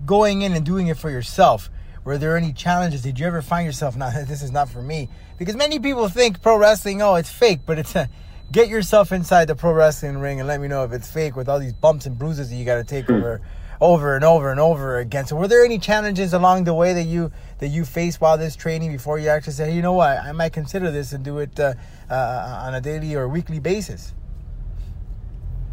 going 0.06 0.42
in 0.42 0.54
and 0.54 0.66
doing 0.66 0.88
it 0.88 0.98
for 0.98 1.10
yourself 1.10 1.70
were 2.08 2.18
there 2.18 2.38
any 2.38 2.54
challenges? 2.54 3.02
Did 3.02 3.20
you 3.20 3.28
ever 3.28 3.42
find 3.42 3.66
yourself, 3.66 3.98
now 3.98 4.10
this 4.26 4.42
is 4.42 4.50
not 4.50 4.70
for 4.70 4.82
me? 4.82 5.10
Because 5.38 5.58
many 5.58 5.78
people 5.78 6.08
think 6.08 6.42
pro 6.42 6.58
wrestling, 6.58 7.02
oh, 7.02 7.16
it's 7.16 7.30
fake, 7.30 7.60
but 7.66 7.78
it's 7.78 7.96
a, 7.96 8.10
get 8.52 8.70
yourself 8.70 9.12
inside 9.12 9.50
the 9.50 9.56
pro 9.56 9.74
wrestling 9.74 10.18
ring 10.18 10.40
and 10.40 10.48
let 10.48 10.62
me 10.62 10.70
know 10.70 10.86
if 10.86 10.94
it's 10.94 11.12
fake 11.12 11.36
with 11.36 11.50
all 11.50 11.60
these 11.60 11.74
bumps 11.74 12.06
and 12.06 12.18
bruises 12.18 12.50
that 12.50 12.56
you 12.56 12.64
got 12.64 12.76
to 12.76 12.86
take 12.86 13.10
over 13.10 13.42
over 13.82 14.16
and 14.16 14.24
over 14.24 14.50
and 14.50 14.60
over 14.60 14.98
again. 14.98 15.28
So 15.28 15.36
were 15.36 15.48
there 15.48 15.64
any 15.64 15.78
challenges 15.78 16.34
along 16.34 16.64
the 16.64 16.74
way 16.74 16.94
that 16.94 17.04
you 17.04 17.32
that 17.60 17.68
you 17.68 17.84
faced 17.84 18.22
while 18.22 18.38
this 18.38 18.56
training 18.56 18.92
before 18.92 19.20
you 19.20 19.28
actually 19.28 19.54
say, 19.54 19.70
hey, 19.70 19.76
you 19.76 19.82
know 19.82 19.94
what, 19.94 20.18
I 20.18 20.32
might 20.32 20.54
consider 20.54 20.90
this 20.90 21.12
and 21.12 21.24
do 21.24 21.40
it 21.40 21.60
uh, 21.60 21.74
uh, 22.10 22.64
on 22.66 22.74
a 22.74 22.82
daily 22.82 23.16
or 23.16 23.28
weekly 23.28 23.60
basis? 23.60 24.16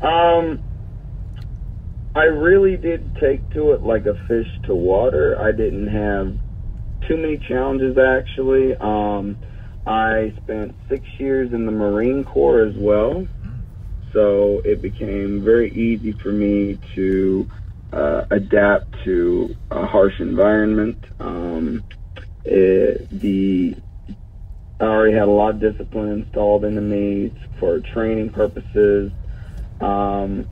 Um, 0.02 0.62
I 2.14 2.24
really 2.24 2.77
did 2.77 3.16
take 3.16 3.50
to 3.55 3.72
it 3.72 3.83
like 3.83 4.07
a 4.07 4.14
fish 4.29 4.46
to 4.64 4.74
water. 4.74 5.37
I 5.40 5.50
didn't 5.50 5.88
have 5.88 6.38
too 7.09 7.16
many 7.16 7.38
challenges 7.38 7.98
actually. 7.98 8.77
Um, 8.77 9.37
I 9.87 10.33
spent 10.42 10.77
six 10.88 11.05
years 11.18 11.53
in 11.53 11.66
the 11.66 11.72
Marine 11.72 12.24
Corps 12.24 12.62
as 12.62 12.77
well, 12.77 13.27
so 14.12 14.62
it 14.64 14.81
became 14.81 15.42
very 15.42 15.72
easy 15.72 16.12
for 16.12 16.31
me 16.31 16.79
to 16.94 17.48
uh, 17.92 18.24
adapt 18.31 18.94
to 19.05 19.55
a 19.70 19.85
harsh 19.85 20.20
environment. 20.20 21.05
Um, 21.18 21.83
it, 22.44 23.09
the 23.11 23.77
I 24.81 24.85
already 24.85 25.14
had 25.14 25.29
a 25.29 25.31
lot 25.31 25.55
of 25.55 25.61
discipline 25.61 26.11
installed 26.11 26.64
into 26.64 26.81
me 26.81 27.33
for 27.59 27.81
training 27.81 28.31
purposes, 28.31 29.12
um, 29.81 30.46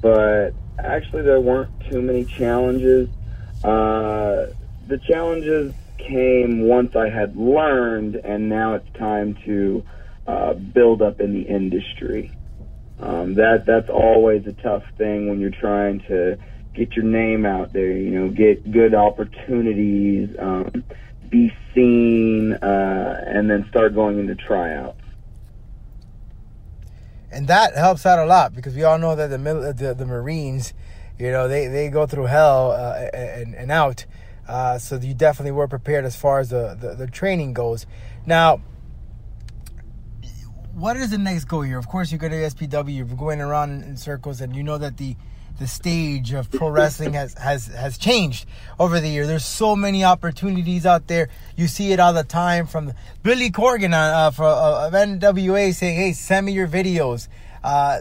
but 0.00 0.54
actually 0.78 1.22
there 1.22 1.40
weren't 1.40 1.70
too 1.88 2.02
many 2.02 2.26
challenges. 2.38 3.08
Uh, 3.62 4.52
the 4.86 4.98
challenges 5.08 5.74
came 5.98 6.62
once 6.62 6.94
I 6.96 7.08
had 7.08 7.36
learned, 7.36 8.16
and 8.16 8.48
now 8.48 8.74
it's 8.74 8.88
time 8.98 9.36
to 9.46 9.84
uh, 10.26 10.54
build 10.54 11.02
up 11.02 11.20
in 11.20 11.32
the 11.32 11.42
industry. 11.42 12.32
Um, 12.98 13.34
that 13.34 13.64
that's 13.66 13.88
always 13.90 14.46
a 14.46 14.52
tough 14.52 14.84
thing 14.96 15.28
when 15.28 15.40
you're 15.40 15.50
trying 15.50 16.00
to 16.08 16.38
get 16.74 16.94
your 16.94 17.04
name 17.04 17.44
out 17.44 17.72
there. 17.72 17.92
You 17.92 18.10
know, 18.10 18.28
get 18.28 18.70
good 18.70 18.94
opportunities, 18.94 20.30
um, 20.38 20.84
be 21.28 21.52
seen, 21.74 22.52
uh, 22.54 23.24
and 23.26 23.50
then 23.50 23.66
start 23.68 23.94
going 23.94 24.18
into 24.18 24.34
tryouts. 24.36 25.03
And 27.34 27.48
that 27.48 27.76
helps 27.76 28.06
out 28.06 28.18
a 28.18 28.24
lot 28.24 28.54
because 28.54 28.74
we 28.74 28.84
all 28.84 28.98
know 28.98 29.16
that 29.16 29.28
the 29.28 29.38
the, 29.38 29.94
the 29.94 30.06
Marines, 30.06 30.72
you 31.18 31.30
know, 31.30 31.48
they, 31.48 31.66
they 31.66 31.88
go 31.88 32.06
through 32.06 32.26
hell 32.26 32.72
uh, 32.72 33.08
and, 33.12 33.54
and 33.54 33.70
out. 33.70 34.06
Uh, 34.46 34.78
so 34.78 34.96
you 34.96 35.14
definitely 35.14 35.52
were 35.52 35.68
prepared 35.68 36.04
as 36.04 36.16
far 36.16 36.38
as 36.38 36.50
the, 36.50 36.76
the, 36.78 36.94
the 36.94 37.06
training 37.06 37.54
goes. 37.54 37.86
Now, 38.26 38.60
what 40.74 40.96
is 40.96 41.10
the 41.10 41.18
next 41.18 41.44
goal 41.44 41.62
here? 41.62 41.78
Of 41.78 41.88
course, 41.88 42.10
you're 42.10 42.18
going 42.18 42.32
to 42.32 42.38
SPW. 42.38 42.96
You're 42.96 43.06
going 43.06 43.40
around 43.40 43.82
in 43.82 43.96
circles, 43.96 44.40
and 44.40 44.54
you 44.54 44.62
know 44.62 44.78
that 44.78 44.96
the 44.96 45.16
the 45.58 45.66
stage 45.66 46.32
of 46.32 46.50
pro 46.50 46.68
wrestling 46.68 47.12
has, 47.12 47.34
has 47.34 47.66
has 47.68 47.96
changed 47.96 48.46
over 48.78 49.00
the 49.00 49.08
year. 49.08 49.26
There's 49.26 49.44
so 49.44 49.76
many 49.76 50.04
opportunities 50.04 50.84
out 50.84 51.06
there. 51.06 51.28
You 51.56 51.68
see 51.68 51.92
it 51.92 52.00
all 52.00 52.12
the 52.12 52.24
time 52.24 52.66
from 52.66 52.92
Billy 53.22 53.50
Corgan 53.50 53.92
uh, 53.92 54.30
for, 54.30 54.44
uh, 54.44 54.88
of 54.88 54.92
NWA 54.92 55.72
saying, 55.72 55.96
"Hey, 55.96 56.12
send 56.12 56.46
me 56.46 56.52
your 56.52 56.68
videos." 56.68 57.28
Uh, 57.62 58.00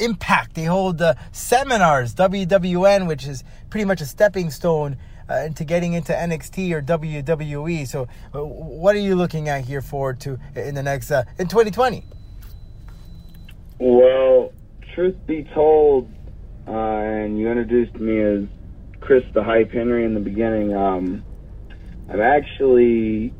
Impact 0.00 0.54
they 0.54 0.64
hold 0.64 1.00
uh, 1.00 1.14
seminars. 1.30 2.14
WWN, 2.14 3.06
which 3.06 3.26
is 3.26 3.44
pretty 3.70 3.84
much 3.84 4.00
a 4.00 4.06
stepping 4.06 4.50
stone 4.50 4.96
uh, 5.30 5.44
into 5.46 5.64
getting 5.64 5.92
into 5.92 6.12
NXT 6.12 6.72
or 6.72 6.82
WWE. 6.82 7.86
So, 7.86 8.08
uh, 8.34 8.42
what 8.42 8.96
are 8.96 9.00
you 9.00 9.14
looking 9.14 9.48
at 9.48 9.64
here 9.64 9.82
forward 9.82 10.20
to 10.20 10.38
in 10.56 10.74
the 10.74 10.82
next 10.82 11.10
uh, 11.10 11.24
in 11.38 11.46
2020? 11.46 12.04
Well, 13.78 14.52
truth 14.94 15.16
be 15.26 15.44
told, 15.54 16.10
uh, 16.66 16.70
and 16.70 17.38
you 17.38 17.48
introduced 17.48 17.94
me 17.94 18.20
as 18.20 18.44
Chris 19.00 19.24
the 19.34 19.42
Hype 19.42 19.72
Henry 19.72 20.04
in 20.04 20.14
the 20.14 20.20
beginning. 20.20 20.74
Um, 20.74 21.24
I'm 22.08 22.20
actually 22.20 23.34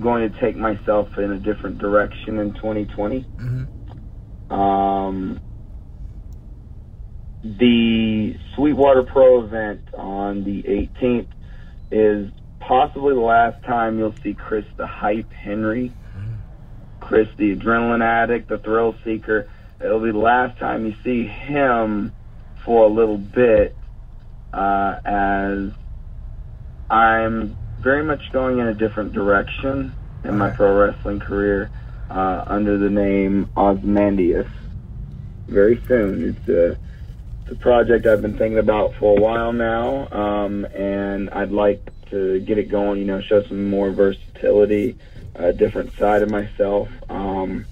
going 0.00 0.30
to 0.30 0.40
take 0.40 0.56
myself 0.56 1.08
in 1.18 1.32
a 1.32 1.38
different 1.38 1.78
direction 1.78 2.38
in 2.38 2.54
2020. 2.54 3.24
Um, 4.50 5.40
the 7.42 8.36
Sweetwater 8.54 9.02
Pro 9.04 9.44
event 9.44 9.82
on 9.94 10.44
the 10.44 10.62
18th 10.62 11.28
is 11.90 12.30
possibly 12.60 13.14
the 13.14 13.20
last 13.20 13.62
time 13.64 13.98
you'll 13.98 14.14
see 14.22 14.34
Chris 14.34 14.64
the 14.76 14.86
Hype 14.86 15.30
Henry, 15.32 15.92
Chris 17.00 17.28
the 17.36 17.54
Adrenaline 17.54 18.02
Addict, 18.02 18.48
the 18.48 18.58
Thrill 18.58 18.96
Seeker. 19.04 19.48
It'll 19.80 20.00
be 20.00 20.10
the 20.12 20.18
last 20.18 20.58
time 20.58 20.86
you 20.86 20.94
see 21.04 21.26
him 21.26 22.12
for 22.64 22.84
a 22.84 22.88
little 22.88 23.18
bit, 23.18 23.76
uh, 24.52 24.98
as 25.04 25.70
I'm 26.90 27.56
very 27.80 28.04
much 28.04 28.32
going 28.32 28.58
in 28.58 28.66
a 28.66 28.74
different 28.74 29.12
direction 29.12 29.94
in 30.24 30.38
my 30.38 30.50
pro 30.50 30.74
wrestling 30.74 31.20
career 31.20 31.70
uh, 32.10 32.44
under 32.46 32.78
the 32.78 32.90
name 32.90 33.50
Ozymandias. 33.56 34.46
Very 35.46 35.82
soon. 35.86 36.30
It's 36.30 36.48
a, 36.48 36.78
it's 37.42 37.52
a 37.52 37.56
project 37.56 38.06
I've 38.06 38.22
been 38.22 38.38
thinking 38.38 38.58
about 38.58 38.94
for 38.94 39.18
a 39.18 39.20
while 39.20 39.52
now, 39.52 40.08
um, 40.10 40.64
and 40.64 41.28
I'd 41.30 41.52
like 41.52 41.90
to 42.10 42.40
get 42.40 42.56
it 42.58 42.70
going. 42.70 43.00
You 43.00 43.06
know, 43.06 43.20
show 43.20 43.42
some 43.42 43.68
more 43.68 43.90
versatility, 43.90 44.96
a 45.34 45.52
different 45.52 45.92
side 45.98 46.22
of 46.22 46.30
myself. 46.30 46.88
Um, 47.10 47.66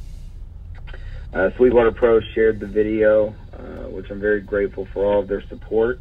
uh, 1.33 1.51
Sweetwater 1.57 1.93
Pro 1.93 2.21
shared 2.21 2.61
the 2.61 2.67
video, 2.67 3.29
uh, 3.29 3.33
which 3.89 4.11
I'm 4.11 4.21
very 4.21 4.41
grateful 4.41 4.87
for 4.93 5.05
all 5.05 5.21
of 5.21 5.29
their 5.29 5.43
support. 5.49 6.01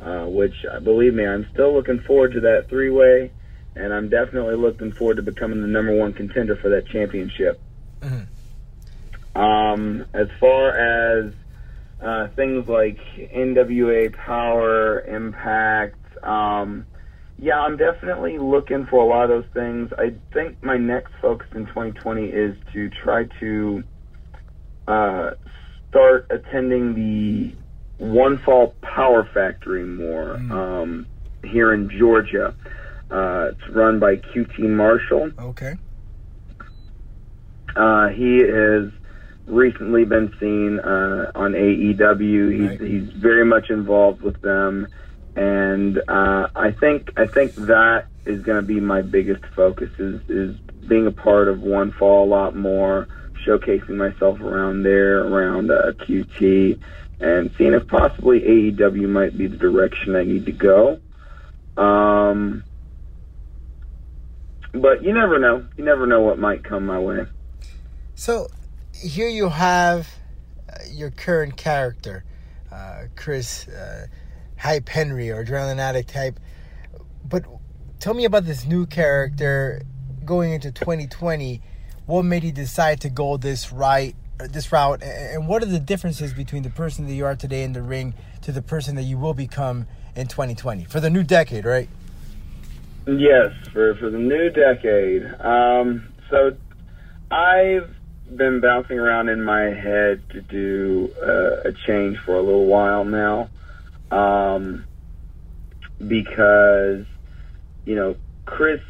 Uh, 0.00 0.26
which, 0.26 0.54
uh, 0.70 0.80
believe 0.80 1.14
me, 1.14 1.24
I'm 1.24 1.46
still 1.52 1.72
looking 1.72 2.00
forward 2.00 2.32
to 2.32 2.40
that 2.40 2.68
three-way, 2.68 3.30
and 3.76 3.94
I'm 3.94 4.08
definitely 4.08 4.56
looking 4.56 4.92
forward 4.92 5.16
to 5.16 5.22
becoming 5.22 5.62
the 5.62 5.68
number 5.68 5.94
one 5.94 6.12
contender 6.12 6.56
for 6.56 6.68
that 6.70 6.88
championship. 6.88 7.60
Um, 9.34 10.04
as 10.12 10.28
far 10.38 10.76
as 10.76 11.32
uh, 12.02 12.28
things 12.36 12.68
like 12.68 12.98
NWA 13.16 14.14
Power, 14.14 15.00
Impact, 15.00 15.96
um, 16.22 16.86
yeah, 17.38 17.60
I'm 17.60 17.76
definitely 17.76 18.38
looking 18.38 18.86
for 18.86 19.02
a 19.02 19.06
lot 19.06 19.30
of 19.30 19.42
those 19.42 19.52
things. 19.52 19.92
I 19.96 20.14
think 20.32 20.62
my 20.62 20.76
next 20.76 21.12
focus 21.20 21.48
in 21.54 21.66
2020 21.66 22.26
is 22.26 22.56
to 22.72 22.90
try 22.90 23.24
to 23.40 23.82
uh, 24.86 25.30
start 25.94 26.26
attending 26.30 26.92
the 26.94 27.54
One 28.04 28.38
Fall 28.38 28.74
Power 28.82 29.28
Factory 29.32 29.84
more 29.84 30.34
um, 30.34 31.06
here 31.44 31.72
in 31.72 31.88
Georgia. 31.88 32.52
Uh, 33.12 33.50
it's 33.52 33.68
run 33.70 34.00
by 34.00 34.16
QT 34.16 34.58
Marshall. 34.58 35.30
Okay. 35.38 35.74
Uh, 37.76 38.08
he 38.08 38.38
has 38.38 38.90
recently 39.46 40.04
been 40.04 40.34
seen 40.40 40.80
uh, 40.80 41.30
on 41.36 41.52
AEW. 41.52 42.52
He's, 42.52 42.70
Right. 42.70 42.80
he's 42.80 43.10
very 43.12 43.44
much 43.44 43.70
involved 43.70 44.20
with 44.22 44.40
them, 44.42 44.88
and 45.36 45.98
uh, 46.08 46.48
I 46.56 46.72
think 46.72 47.10
I 47.16 47.26
think 47.26 47.54
that 47.54 48.06
is 48.26 48.42
going 48.42 48.56
to 48.56 48.66
be 48.66 48.80
my 48.80 49.02
biggest 49.02 49.44
focus 49.54 49.90
is 49.98 50.20
is 50.28 50.56
being 50.88 51.06
a 51.06 51.12
part 51.12 51.46
of 51.48 51.62
One 51.62 51.92
Fall 51.92 52.24
a 52.26 52.30
lot 52.30 52.56
more, 52.56 53.06
showcasing 53.44 53.96
myself 53.96 54.40
around 54.40 54.82
there, 54.82 55.20
around 55.20 55.70
uh, 55.70 55.92
QT, 55.92 56.80
and 57.20 57.50
seeing 57.56 57.74
if 57.74 57.86
possibly 57.86 58.40
AEW 58.40 59.08
might 59.08 59.36
be 59.36 59.46
the 59.46 59.56
direction 59.56 60.16
I 60.16 60.24
need 60.24 60.46
to 60.46 60.52
go. 60.52 61.00
Um, 61.76 62.64
but 64.72 65.02
you 65.02 65.12
never 65.12 65.38
know. 65.38 65.64
You 65.76 65.84
never 65.84 66.06
know 66.06 66.20
what 66.20 66.38
might 66.38 66.64
come 66.64 66.86
my 66.86 66.98
way. 66.98 67.26
So 68.14 68.48
here 68.92 69.28
you 69.28 69.48
have 69.48 70.08
uh, 70.68 70.78
your 70.90 71.10
current 71.10 71.56
character, 71.56 72.24
uh, 72.72 73.04
Chris 73.16 73.68
uh, 73.68 74.06
Hype 74.56 74.88
Henry 74.88 75.30
or 75.30 75.44
Adrenaline 75.44 75.78
Addict 75.78 76.08
type. 76.10 76.40
But 77.24 77.44
tell 78.00 78.14
me 78.14 78.24
about 78.24 78.44
this 78.44 78.64
new 78.64 78.86
character 78.86 79.82
going 80.24 80.52
into 80.52 80.72
2020. 80.72 81.60
What 82.06 82.24
made 82.24 82.44
you 82.44 82.52
decide 82.52 83.00
to 83.00 83.08
go 83.08 83.38
this 83.38 83.72
right, 83.72 84.14
uh, 84.38 84.46
this 84.46 84.70
route, 84.70 85.02
and 85.02 85.48
what 85.48 85.62
are 85.62 85.66
the 85.66 85.80
differences 85.80 86.34
between 86.34 86.62
the 86.62 86.70
person 86.70 87.06
that 87.06 87.14
you 87.14 87.24
are 87.24 87.34
today 87.34 87.62
in 87.62 87.72
the 87.72 87.80
ring 87.80 88.12
to 88.42 88.52
the 88.52 88.60
person 88.60 88.94
that 88.96 89.04
you 89.04 89.16
will 89.16 89.32
become 89.32 89.86
in 90.14 90.26
2020 90.26 90.84
for 90.84 91.00
the 91.00 91.08
new 91.08 91.22
decade, 91.22 91.64
right? 91.64 91.88
Yes, 93.06 93.52
for 93.72 93.94
for 93.94 94.10
the 94.10 94.18
new 94.18 94.50
decade. 94.50 95.24
Um, 95.40 96.12
so 96.28 96.56
I've 97.30 97.94
been 98.34 98.60
bouncing 98.60 98.98
around 98.98 99.30
in 99.30 99.42
my 99.42 99.62
head 99.62 100.28
to 100.30 100.42
do 100.42 101.10
uh, 101.22 101.68
a 101.68 101.72
change 101.86 102.18
for 102.18 102.34
a 102.34 102.42
little 102.42 102.66
while 102.66 103.04
now, 103.04 103.48
um, 104.10 104.84
because 106.06 107.06
you 107.86 107.94
know 107.94 108.16
Chris 108.44 108.80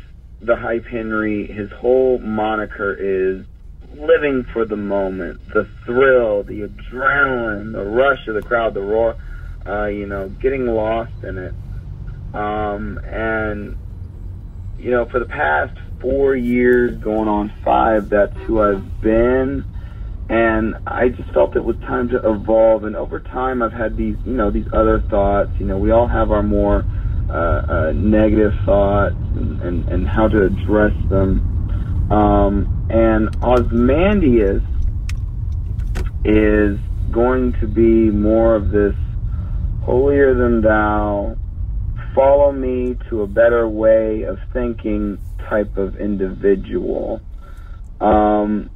the 0.44 0.57
Hype 0.57 0.87
Henry, 0.87 1.46
his 1.46 1.70
whole 1.72 2.18
moniker 2.18 2.94
is 2.94 3.46
living 3.96 4.44
for 4.52 4.64
the 4.64 4.76
moment, 4.76 5.40
the 5.52 5.68
thrill, 5.85 6.42
the 6.42 6.62
adrenaline, 6.62 7.72
the 7.72 7.85
rush 7.85 8.26
of 8.26 8.35
the 8.35 8.42
crowd, 8.42 8.74
the 8.74 8.83
roar. 8.83 9.16
Uh, 9.66 9.87
you 9.87 10.07
know, 10.07 10.28
getting 10.28 10.66
lost 10.66 11.24
in 11.24 11.38
it. 11.38 11.54
Um, 12.35 12.98
and 12.98 13.78
you 14.78 14.90
know, 14.90 15.07
for 15.07 15.18
the 15.18 15.24
past 15.24 15.78
four 16.00 16.37
years, 16.37 16.98
going 16.98 17.28
on 17.28 17.50
five, 17.64 18.11
that's 18.11 18.37
who 18.40 18.61
I've 18.61 19.00
been. 19.00 19.64
And 20.28 20.76
I 20.87 21.09
just 21.09 21.30
felt 21.30 21.57
it 21.57 21.64
was 21.64 21.76
time 21.76 22.11
to 22.11 22.30
evolve. 22.30 22.85
And 22.85 22.94
over 22.94 23.20
time, 23.20 23.62
I've 23.62 23.72
had 23.72 23.96
these, 23.96 24.16
you 24.26 24.35
know, 24.35 24.50
these 24.50 24.66
other 24.72 25.00
thoughts. 25.00 25.50
You 25.59 25.66
know, 25.66 25.78
we 25.78 25.90
all 25.90 26.07
have 26.07 26.30
our 26.30 26.42
more 26.42 26.85
uh, 27.31 27.93
negative 27.95 28.53
thoughts 28.65 29.15
and, 29.37 29.61
and, 29.63 29.89
and 29.89 30.09
how 30.09 30.29
to 30.29 30.45
address 30.45 30.93
them. 31.09 32.11
Um, 32.11 32.87
and 32.91 33.35
Ozymandias 33.43 34.63
is 36.25 36.79
going 37.11 37.53
to 37.61 37.67
be 37.67 38.11
more 38.11 38.55
of 38.55 38.71
this 38.71 38.95
holier 39.85 40.35
than 40.35 40.63
thou, 40.63 41.37
follow 42.15 42.53
me 42.53 42.97
to 43.11 43.23
a 43.23 43.27
better 43.27 43.69
way 43.69 44.23
of 44.23 44.39
thinking 44.53 45.19
type 45.49 45.77
of 45.77 45.97
individual. 45.97 47.21
Um, 48.01 48.71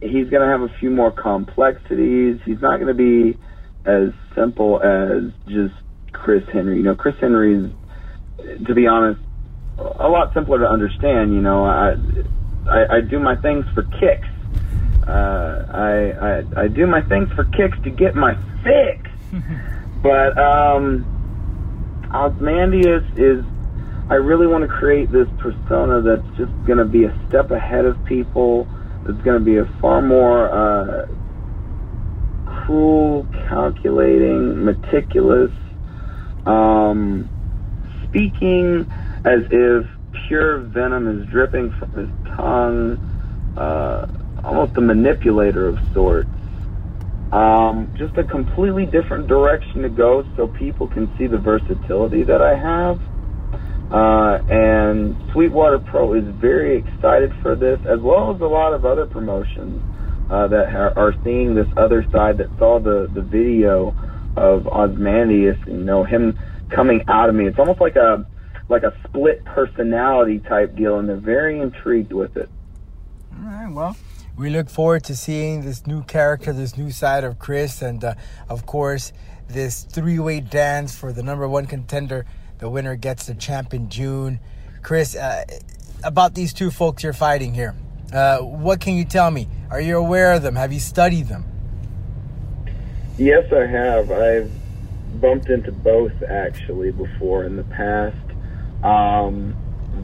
he's 0.00 0.28
going 0.30 0.42
to 0.42 0.48
have 0.48 0.62
a 0.62 0.72
few 0.80 0.90
more 0.90 1.10
complexities. 1.10 2.40
He's 2.44 2.60
not 2.60 2.80
going 2.80 2.88
to 2.88 2.94
be 2.94 3.38
as 3.84 4.10
simple 4.34 4.80
as 4.82 5.32
just 5.46 5.74
Chris 6.12 6.44
Henry. 6.52 6.76
You 6.76 6.82
know, 6.82 6.94
Chris 6.94 7.16
Henry's, 7.20 7.70
to 8.66 8.74
be 8.74 8.86
honest, 8.86 9.20
a 9.78 10.08
lot 10.08 10.32
simpler 10.34 10.58
to 10.60 10.68
understand. 10.68 11.34
You 11.34 11.40
know, 11.40 11.64
I 11.64 11.96
I, 12.68 12.96
I 12.96 13.00
do 13.00 13.18
my 13.18 13.36
things 13.36 13.64
for 13.74 13.82
kicks. 13.82 14.28
Uh, 15.06 15.66
I, 15.72 16.10
I 16.28 16.62
I 16.64 16.68
do 16.68 16.86
my 16.86 17.02
things 17.02 17.30
for 17.32 17.44
kicks 17.44 17.78
to 17.84 17.90
get 17.90 18.14
my 18.14 18.34
fix, 18.64 19.08
but 20.02 20.38
um, 20.38 21.04
Ozymandias 22.14 23.04
is. 23.16 23.44
I 24.08 24.14
really 24.14 24.46
want 24.46 24.62
to 24.62 24.68
create 24.68 25.10
this 25.10 25.26
persona 25.38 26.00
that's 26.00 26.38
just 26.38 26.52
going 26.64 26.78
to 26.78 26.84
be 26.84 27.04
a 27.04 27.26
step 27.28 27.50
ahead 27.50 27.86
of 27.86 28.04
people. 28.04 28.68
That's 29.04 29.20
going 29.22 29.36
to 29.36 29.44
be 29.44 29.56
a 29.56 29.64
far 29.80 30.00
more 30.00 30.48
uh, 30.48 31.08
cruel, 32.66 33.26
calculating, 33.48 34.64
meticulous, 34.64 35.50
um, 36.46 37.28
speaking 38.08 38.90
as 39.24 39.40
if 39.50 39.86
pure 40.26 40.58
venom 40.58 41.20
is 41.20 41.28
dripping 41.28 41.72
from 41.72 41.92
his 41.92 42.36
tongue, 42.36 43.54
uh, 43.56 44.06
almost 44.44 44.76
a 44.76 44.80
manipulator 44.80 45.68
of 45.68 45.78
sorts. 45.92 46.28
Um, 47.32 47.92
just 47.96 48.16
a 48.16 48.24
completely 48.24 48.86
different 48.86 49.26
direction 49.26 49.82
to 49.82 49.88
go 49.88 50.24
so 50.36 50.46
people 50.46 50.86
can 50.86 51.12
see 51.18 51.26
the 51.26 51.38
versatility 51.38 52.22
that 52.22 52.40
I 52.40 52.56
have. 52.56 53.00
Uh, 53.90 54.42
and 54.48 55.16
Sweetwater 55.32 55.78
Pro 55.78 56.14
is 56.14 56.24
very 56.24 56.76
excited 56.76 57.32
for 57.42 57.54
this, 57.54 57.78
as 57.86 58.00
well 58.00 58.34
as 58.34 58.40
a 58.40 58.46
lot 58.46 58.72
of 58.72 58.84
other 58.84 59.06
promotions 59.06 59.82
uh, 60.30 60.46
that 60.48 60.70
ha- 60.70 60.92
are 60.96 61.14
seeing 61.24 61.54
this 61.54 61.68
other 61.76 62.04
side 62.10 62.38
that 62.38 62.48
saw 62.58 62.80
the, 62.80 63.08
the 63.12 63.22
video 63.22 63.94
of 64.36 64.66
Ozymandias, 64.66 65.56
you 65.66 65.74
know, 65.74 66.04
him 66.04 66.38
coming 66.70 67.04
out 67.08 67.28
of 67.28 67.34
me. 67.34 67.46
It's 67.46 67.58
almost 67.58 67.80
like 67.80 67.96
a 67.96 68.26
like 68.68 68.82
a 68.82 68.92
split 69.04 69.44
personality 69.44 70.40
type 70.40 70.74
deal, 70.74 70.98
and 70.98 71.08
they're 71.08 71.16
very 71.16 71.60
intrigued 71.60 72.12
with 72.12 72.36
it. 72.36 72.48
All 73.32 73.48
right, 73.48 73.70
well, 73.72 73.96
we 74.36 74.50
look 74.50 74.68
forward 74.68 75.04
to 75.04 75.16
seeing 75.16 75.62
this 75.62 75.86
new 75.86 76.02
character, 76.02 76.52
this 76.52 76.76
new 76.76 76.90
side 76.90 77.24
of 77.24 77.38
Chris, 77.38 77.80
and 77.80 78.02
uh, 78.02 78.14
of 78.48 78.66
course, 78.66 79.12
this 79.48 79.84
three 79.84 80.18
way 80.18 80.40
dance 80.40 80.96
for 80.96 81.12
the 81.12 81.22
number 81.22 81.48
one 81.48 81.66
contender. 81.66 82.26
The 82.58 82.68
winner 82.68 82.96
gets 82.96 83.26
the 83.26 83.34
champ 83.34 83.74
in 83.74 83.88
June. 83.88 84.40
Chris, 84.82 85.14
uh, 85.14 85.44
about 86.02 86.34
these 86.34 86.52
two 86.52 86.70
folks 86.70 87.02
you're 87.02 87.12
fighting 87.12 87.54
here, 87.54 87.74
uh, 88.12 88.38
what 88.38 88.80
can 88.80 88.94
you 88.94 89.04
tell 89.04 89.30
me? 89.30 89.48
Are 89.70 89.80
you 89.80 89.96
aware 89.98 90.32
of 90.32 90.42
them? 90.42 90.56
Have 90.56 90.72
you 90.72 90.80
studied 90.80 91.28
them? 91.28 91.44
Yes, 93.18 93.50
I 93.52 93.66
have. 93.66 94.10
I've 94.10 94.50
bumped 95.20 95.48
into 95.48 95.72
both 95.72 96.12
actually 96.28 96.92
before 96.92 97.44
in 97.44 97.56
the 97.56 97.64
past. 97.64 98.16
Um, 98.84 99.56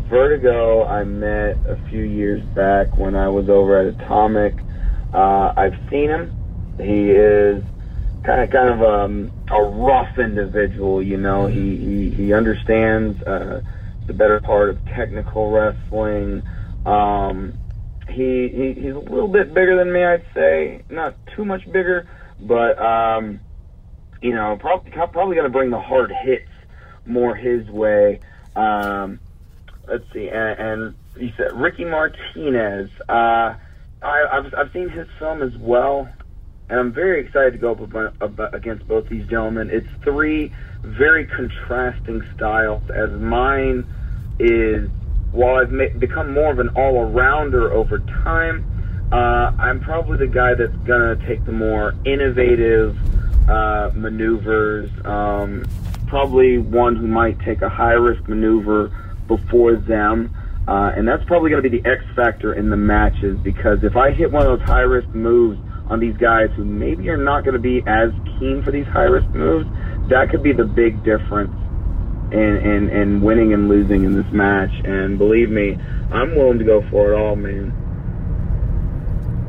Vertigo, 0.08 0.84
I 0.84 1.04
met 1.04 1.56
a 1.66 1.78
few 1.88 2.02
years 2.02 2.42
back 2.54 2.96
when 2.96 3.14
I 3.14 3.28
was 3.28 3.48
over 3.48 3.78
at 3.78 3.94
Atomic. 3.94 4.54
Uh, 5.12 5.52
I've 5.56 5.76
seen 5.90 6.08
him. 6.08 6.34
He 6.78 7.10
is 7.10 7.62
kind 8.24 8.40
of 8.40 8.50
kind 8.50 8.68
of 8.68 8.82
um, 8.82 9.32
a 9.50 9.62
rough 9.62 10.18
individual. 10.18 11.02
You 11.02 11.18
know, 11.18 11.46
he 11.46 11.76
he, 11.76 12.10
he 12.10 12.32
understands 12.32 13.22
uh, 13.22 13.60
the 14.06 14.14
better 14.14 14.40
part 14.40 14.70
of 14.70 14.84
technical 14.86 15.50
wrestling. 15.50 16.42
Um, 16.86 17.54
he, 18.08 18.48
he 18.48 18.80
he's 18.80 18.94
a 18.94 18.98
little 18.98 19.28
bit 19.28 19.54
bigger 19.54 19.76
than 19.76 19.92
me, 19.92 20.04
I'd 20.04 20.24
say. 20.34 20.82
Not 20.90 21.16
too 21.36 21.44
much 21.44 21.64
bigger, 21.66 22.08
but 22.40 22.78
um, 22.78 23.40
you 24.22 24.32
know, 24.32 24.56
probably 24.58 24.92
probably 24.92 25.34
going 25.34 25.44
to 25.44 25.50
bring 25.50 25.70
the 25.70 25.80
hard 25.80 26.12
hits 26.22 26.48
more 27.04 27.34
his 27.34 27.68
way. 27.68 28.20
Um, 28.54 29.18
let's 29.86 30.04
see, 30.12 30.28
and, 30.28 30.58
and 30.58 30.94
you 31.16 31.32
said 31.36 31.52
Ricky 31.52 31.84
Martinez. 31.84 32.88
Uh, 33.08 33.56
I, 34.02 34.24
I've 34.32 34.54
I've 34.54 34.72
seen 34.72 34.88
his 34.88 35.08
film 35.18 35.42
as 35.42 35.56
well, 35.58 36.08
and 36.70 36.78
I'm 36.78 36.92
very 36.92 37.20
excited 37.20 37.52
to 37.52 37.58
go 37.58 37.72
up, 37.72 38.38
up 38.38 38.54
against 38.54 38.86
both 38.86 39.08
these 39.08 39.26
gentlemen. 39.26 39.70
It's 39.70 39.88
three 40.04 40.52
very 40.82 41.26
contrasting 41.26 42.22
styles, 42.34 42.88
as 42.90 43.10
mine 43.10 43.84
is. 44.38 44.88
While 45.32 45.56
I've 45.56 45.72
ma- 45.72 45.88
become 45.98 46.34
more 46.34 46.52
of 46.52 46.58
an 46.58 46.68
all-arounder 46.76 47.70
over 47.70 48.00
time, 48.00 49.08
uh, 49.10 49.50
I'm 49.58 49.80
probably 49.80 50.18
the 50.18 50.26
guy 50.26 50.52
that's 50.52 50.76
gonna 50.86 51.16
take 51.26 51.44
the 51.46 51.52
more 51.52 51.94
innovative 52.04 52.94
uh, 53.48 53.90
maneuvers. 53.94 54.90
Um, 55.04 55.64
probably 56.06 56.58
one 56.58 56.94
who 56.94 57.06
might 57.06 57.40
take 57.40 57.62
a 57.62 57.68
high-risk 57.68 58.28
maneuver 58.28 58.92
before 59.26 59.76
them. 59.76 60.34
Uh, 60.68 60.92
and 60.94 61.08
that's 61.08 61.24
probably 61.24 61.50
going 61.50 61.62
to 61.62 61.68
be 61.68 61.80
the 61.80 61.88
X 61.88 62.04
factor 62.14 62.54
in 62.54 62.70
the 62.70 62.76
matches 62.76 63.38
because 63.40 63.82
if 63.82 63.96
I 63.96 64.12
hit 64.12 64.30
one 64.30 64.46
of 64.46 64.58
those 64.58 64.68
high 64.68 64.82
risk 64.82 65.08
moves 65.08 65.58
on 65.88 65.98
these 65.98 66.16
guys 66.18 66.50
who 66.54 66.64
maybe 66.64 67.08
are 67.08 67.16
not 67.16 67.44
going 67.44 67.54
to 67.54 67.60
be 67.60 67.82
as 67.86 68.10
keen 68.38 68.62
for 68.62 68.70
these 68.70 68.86
high 68.86 69.08
risk 69.08 69.28
moves, 69.30 69.66
that 70.08 70.28
could 70.30 70.42
be 70.42 70.52
the 70.52 70.64
big 70.64 71.02
difference 71.02 71.52
in, 72.30 72.56
in, 72.58 72.90
in 72.90 73.20
winning 73.22 73.52
and 73.52 73.68
losing 73.68 74.04
in 74.04 74.14
this 74.14 74.30
match. 74.32 74.70
And 74.84 75.18
believe 75.18 75.50
me, 75.50 75.78
I'm 76.12 76.36
willing 76.36 76.58
to 76.58 76.64
go 76.64 76.88
for 76.90 77.12
it 77.12 77.16
all, 77.16 77.36
man. 77.36 77.81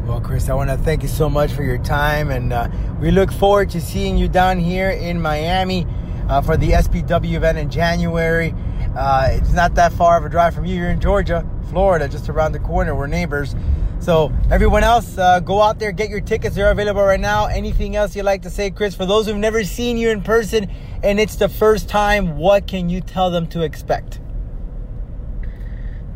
Well, 0.06 0.20
Chris, 0.20 0.50
I 0.50 0.54
want 0.54 0.70
to 0.70 0.76
thank 0.76 1.02
you 1.02 1.08
so 1.08 1.30
much 1.30 1.54
for 1.54 1.63
your 1.63 1.78
time, 1.78 2.30
and 2.30 2.52
uh, 2.52 2.68
we 3.00 3.10
look 3.10 3.32
forward 3.32 3.70
to 3.70 3.80
seeing 3.80 4.18
you 4.18 4.28
down 4.28 4.60
here 4.60 4.89
in 4.89 5.22
Miami 5.22 5.88
uh, 6.28 6.42
for 6.42 6.58
the 6.58 6.72
SPW 6.72 7.36
event 7.36 7.58
in 7.58 7.70
January. 7.70 8.54
Uh, 8.98 9.30
it's 9.32 9.54
not 9.54 9.76
that 9.76 9.94
far 9.94 10.18
of 10.18 10.26
a 10.26 10.30
drive 10.30 10.54
from 10.54 10.66
you. 10.66 10.76
You're 10.76 10.89
in 10.89 11.00
Georgia, 11.00 11.50
Florida, 11.70 12.10
just 12.10 12.28
around 12.28 12.52
the 12.52 12.60
corner. 12.60 12.94
We're 12.94 13.08
neighbors. 13.08 13.56
So, 14.00 14.34
everyone 14.52 14.84
else, 14.84 15.18
uh, 15.18 15.39
go 15.39 15.62
out 15.62 15.80
there, 15.80 15.94
get 15.94 16.10
your 16.10 16.20
tickets. 16.20 16.54
They're 16.54 16.70
available 16.70 17.04
right 17.04 17.18
now. 17.18 17.46
Anything 17.46 17.96
else 17.96 18.13
you'd 18.13 18.24
like 18.24 18.42
to 18.42 18.50
say, 18.50 18.72
Chris? 18.72 18.96
For 18.96 19.06
those 19.06 19.28
who've 19.28 19.38
never 19.38 19.63
seen 19.63 19.96
you 19.96 20.10
in 20.10 20.22
person 20.22 20.70
and 21.02 21.18
it's 21.18 21.38
the 21.38 21.48
first 21.48 21.88
time, 21.88 22.36
what 22.36 22.68
can 22.68 22.89
you 22.89 23.00
tell 23.00 23.32
them 23.32 23.48
to 23.48 23.62
expect? 23.62 24.20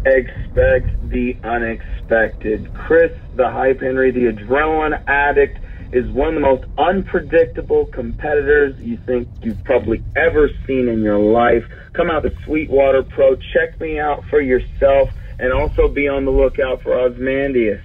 Expect 0.06 1.10
the 1.10 1.38
unexpected. 1.46 1.97
Chris, 2.08 3.12
the 3.36 3.50
hype 3.50 3.82
Henry, 3.82 4.12
the 4.12 4.32
adrenaline 4.32 5.02
addict, 5.08 5.60
is 5.92 6.10
one 6.12 6.30
of 6.30 6.34
the 6.36 6.40
most 6.42 6.66
unpredictable 6.78 7.86
competitors 7.86 8.76
you 8.80 8.98
think 9.06 9.28
you've 9.42 9.64
probably 9.64 10.04
ever 10.16 10.50
seen 10.66 10.88
in 10.88 11.02
your 11.02 11.20
life. 11.20 11.64
Come 11.94 12.10
out 12.10 12.24
to 12.24 12.34
Sweetwater 12.44 13.04
Pro, 13.04 13.36
check 13.36 13.80
me 13.80 14.00
out 14.00 14.26
for 14.30 14.42
yourself, 14.42 15.10
and 15.40 15.54
also 15.54 15.88
be 15.88 16.08
on 16.08 16.26
the 16.26 16.32
lookout 16.32 16.82
for 16.82 16.94
Ozymandias. 16.94 17.84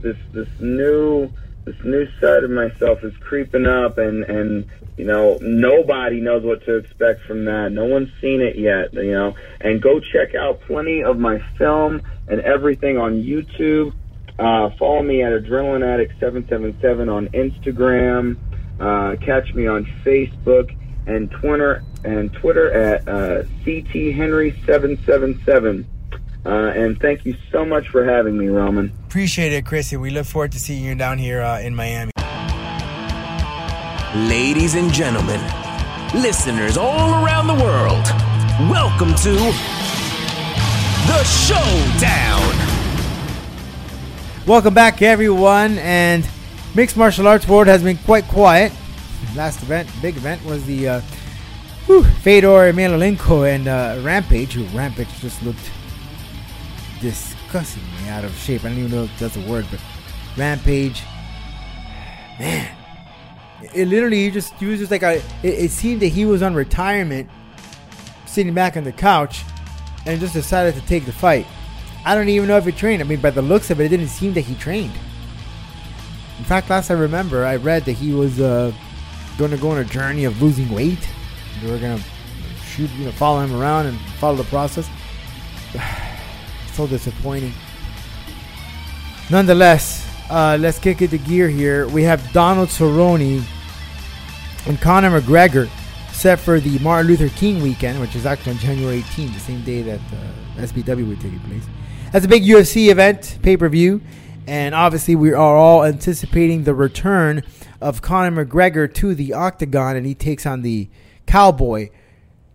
This 0.00 0.16
this 0.32 0.48
new 0.60 1.30
this 1.68 1.84
new 1.84 2.08
side 2.20 2.44
of 2.44 2.50
myself 2.50 3.04
is 3.04 3.14
creeping 3.18 3.66
up, 3.66 3.98
and 3.98 4.24
and 4.24 4.66
you 4.96 5.04
know 5.04 5.38
nobody 5.40 6.20
knows 6.20 6.42
what 6.42 6.64
to 6.64 6.76
expect 6.76 7.22
from 7.22 7.44
that. 7.44 7.70
No 7.72 7.84
one's 7.84 8.10
seen 8.20 8.40
it 8.40 8.56
yet, 8.56 8.94
you 8.94 9.12
know. 9.12 9.34
And 9.60 9.82
go 9.82 10.00
check 10.00 10.34
out 10.34 10.60
plenty 10.62 11.04
of 11.04 11.18
my 11.18 11.38
film 11.58 12.02
and 12.28 12.40
everything 12.40 12.96
on 12.96 13.22
YouTube. 13.22 13.92
Uh, 14.38 14.70
follow 14.78 15.02
me 15.02 15.22
at 15.22 15.32
Adrenaline 15.32 15.84
Addict 15.84 16.12
777 16.20 17.08
on 17.08 17.28
Instagram. 17.28 18.36
Uh, 18.80 19.16
catch 19.16 19.52
me 19.54 19.66
on 19.66 19.84
Facebook 20.04 20.74
and 21.06 21.30
Twitter 21.30 21.82
and 22.04 22.32
Twitter 22.32 22.70
at 22.70 23.08
uh, 23.08 23.42
CT 23.64 24.14
Henry 24.14 24.52
777. 24.64 25.86
Uh, 26.48 26.72
and 26.74 26.98
thank 26.98 27.26
you 27.26 27.36
so 27.52 27.62
much 27.62 27.88
for 27.88 28.02
having 28.02 28.38
me, 28.38 28.46
Roman. 28.46 28.90
Appreciate 29.06 29.52
it, 29.52 29.66
Chris, 29.66 29.92
and 29.92 30.00
we 30.00 30.08
look 30.08 30.24
forward 30.24 30.50
to 30.52 30.58
seeing 30.58 30.82
you 30.82 30.94
down 30.94 31.18
here 31.18 31.42
uh, 31.42 31.60
in 31.60 31.74
Miami. 31.74 32.10
Ladies 34.16 34.74
and 34.74 34.90
gentlemen, 34.90 35.42
listeners 36.14 36.78
all 36.78 37.22
around 37.22 37.48
the 37.48 37.62
world, 37.62 38.02
welcome 38.70 39.14
to 39.16 39.32
the 41.06 41.22
Showdown. 41.24 42.56
Welcome 44.46 44.72
back, 44.72 45.02
everyone. 45.02 45.76
And 45.76 46.26
mixed 46.74 46.96
martial 46.96 47.28
arts 47.28 47.46
world 47.46 47.66
has 47.66 47.82
been 47.82 47.98
quite 47.98 48.24
quiet. 48.24 48.72
Last 49.36 49.62
event, 49.62 49.90
big 50.00 50.16
event, 50.16 50.42
was 50.46 50.64
the 50.64 50.88
uh, 50.88 51.00
whew, 51.84 52.04
Fedor 52.04 52.72
Emelianenko 52.72 53.46
and 53.54 53.68
uh, 53.68 54.00
Rampage. 54.02 54.54
Who 54.54 54.64
Rampage 54.74 55.10
just 55.20 55.42
looked 55.42 55.70
disgustingly 57.00 58.08
out 58.08 58.24
of 58.24 58.34
shape. 58.36 58.64
I 58.64 58.68
don't 58.68 58.78
even 58.78 58.90
know 58.90 59.04
if 59.04 59.18
that's 59.18 59.36
a 59.36 59.40
word, 59.48 59.66
but 59.70 59.80
Rampage, 60.36 61.02
man, 62.38 62.74
it 63.74 63.88
literally 63.88 64.24
he 64.24 64.30
just 64.30 64.54
he 64.54 64.66
was 64.66 64.78
just 64.78 64.90
like 64.90 65.02
a. 65.02 65.16
It, 65.42 65.54
it 65.54 65.70
seemed 65.70 66.02
that 66.02 66.08
he 66.08 66.24
was 66.24 66.42
on 66.42 66.54
retirement, 66.54 67.28
sitting 68.26 68.54
back 68.54 68.76
on 68.76 68.84
the 68.84 68.92
couch, 68.92 69.42
and 70.06 70.20
just 70.20 70.32
decided 70.32 70.74
to 70.74 70.86
take 70.86 71.06
the 71.06 71.12
fight. 71.12 71.46
I 72.04 72.14
don't 72.14 72.28
even 72.28 72.48
know 72.48 72.56
if 72.56 72.64
he 72.64 72.72
trained. 72.72 73.02
I 73.02 73.04
mean, 73.04 73.20
by 73.20 73.30
the 73.30 73.42
looks 73.42 73.70
of 73.70 73.80
it, 73.80 73.86
it 73.86 73.88
didn't 73.88 74.08
seem 74.08 74.32
that 74.34 74.42
he 74.42 74.54
trained. 74.54 74.94
In 76.38 76.44
fact, 76.44 76.70
last 76.70 76.90
I 76.90 76.94
remember, 76.94 77.44
I 77.44 77.56
read 77.56 77.84
that 77.86 77.92
he 77.92 78.14
was 78.14 78.40
uh, 78.40 78.72
going 79.36 79.50
to 79.50 79.56
go 79.56 79.70
on 79.70 79.78
a 79.78 79.84
journey 79.84 80.24
of 80.24 80.40
losing 80.40 80.70
weight. 80.70 81.08
They 81.60 81.70
were 81.70 81.78
going 81.78 81.98
to 81.98 82.04
shoot, 82.64 82.90
you 82.92 83.06
know, 83.06 83.12
follow 83.12 83.40
him 83.40 83.54
around 83.54 83.86
and 83.86 83.98
follow 84.20 84.36
the 84.36 84.44
process. 84.44 84.88
so 86.78 86.86
disappointing. 86.86 87.52
Nonetheless, 89.30 90.08
uh, 90.30 90.56
let's 90.60 90.78
kick 90.78 91.02
it 91.02 91.10
to 91.10 91.18
gear 91.18 91.48
here. 91.48 91.88
We 91.88 92.04
have 92.04 92.32
Donald 92.32 92.68
Cerrone 92.68 93.42
and 94.64 94.80
Conor 94.80 95.20
McGregor 95.20 95.68
set 96.12 96.38
for 96.38 96.60
the 96.60 96.78
Martin 96.78 97.08
Luther 97.08 97.30
King 97.30 97.60
weekend, 97.64 98.00
which 98.00 98.14
is 98.14 98.26
actually 98.26 98.52
on 98.52 98.58
January 98.58 99.02
18th, 99.02 99.34
the 99.34 99.40
same 99.40 99.64
day 99.64 99.82
that 99.82 99.98
uh, 99.98 100.62
SPW 100.62 101.08
would 101.08 101.20
take 101.20 101.42
place. 101.46 101.64
That's 102.12 102.24
a 102.24 102.28
big 102.28 102.44
UFC 102.44 102.92
event, 102.92 103.40
pay 103.42 103.56
per 103.56 103.68
view, 103.68 104.00
and 104.46 104.72
obviously 104.72 105.16
we 105.16 105.32
are 105.32 105.56
all 105.56 105.84
anticipating 105.84 106.62
the 106.62 106.76
return 106.76 107.42
of 107.80 108.02
Conor 108.02 108.44
McGregor 108.44 108.92
to 108.94 109.16
the 109.16 109.34
octagon, 109.34 109.96
and 109.96 110.06
he 110.06 110.14
takes 110.14 110.46
on 110.46 110.62
the 110.62 110.88
cowboy 111.26 111.90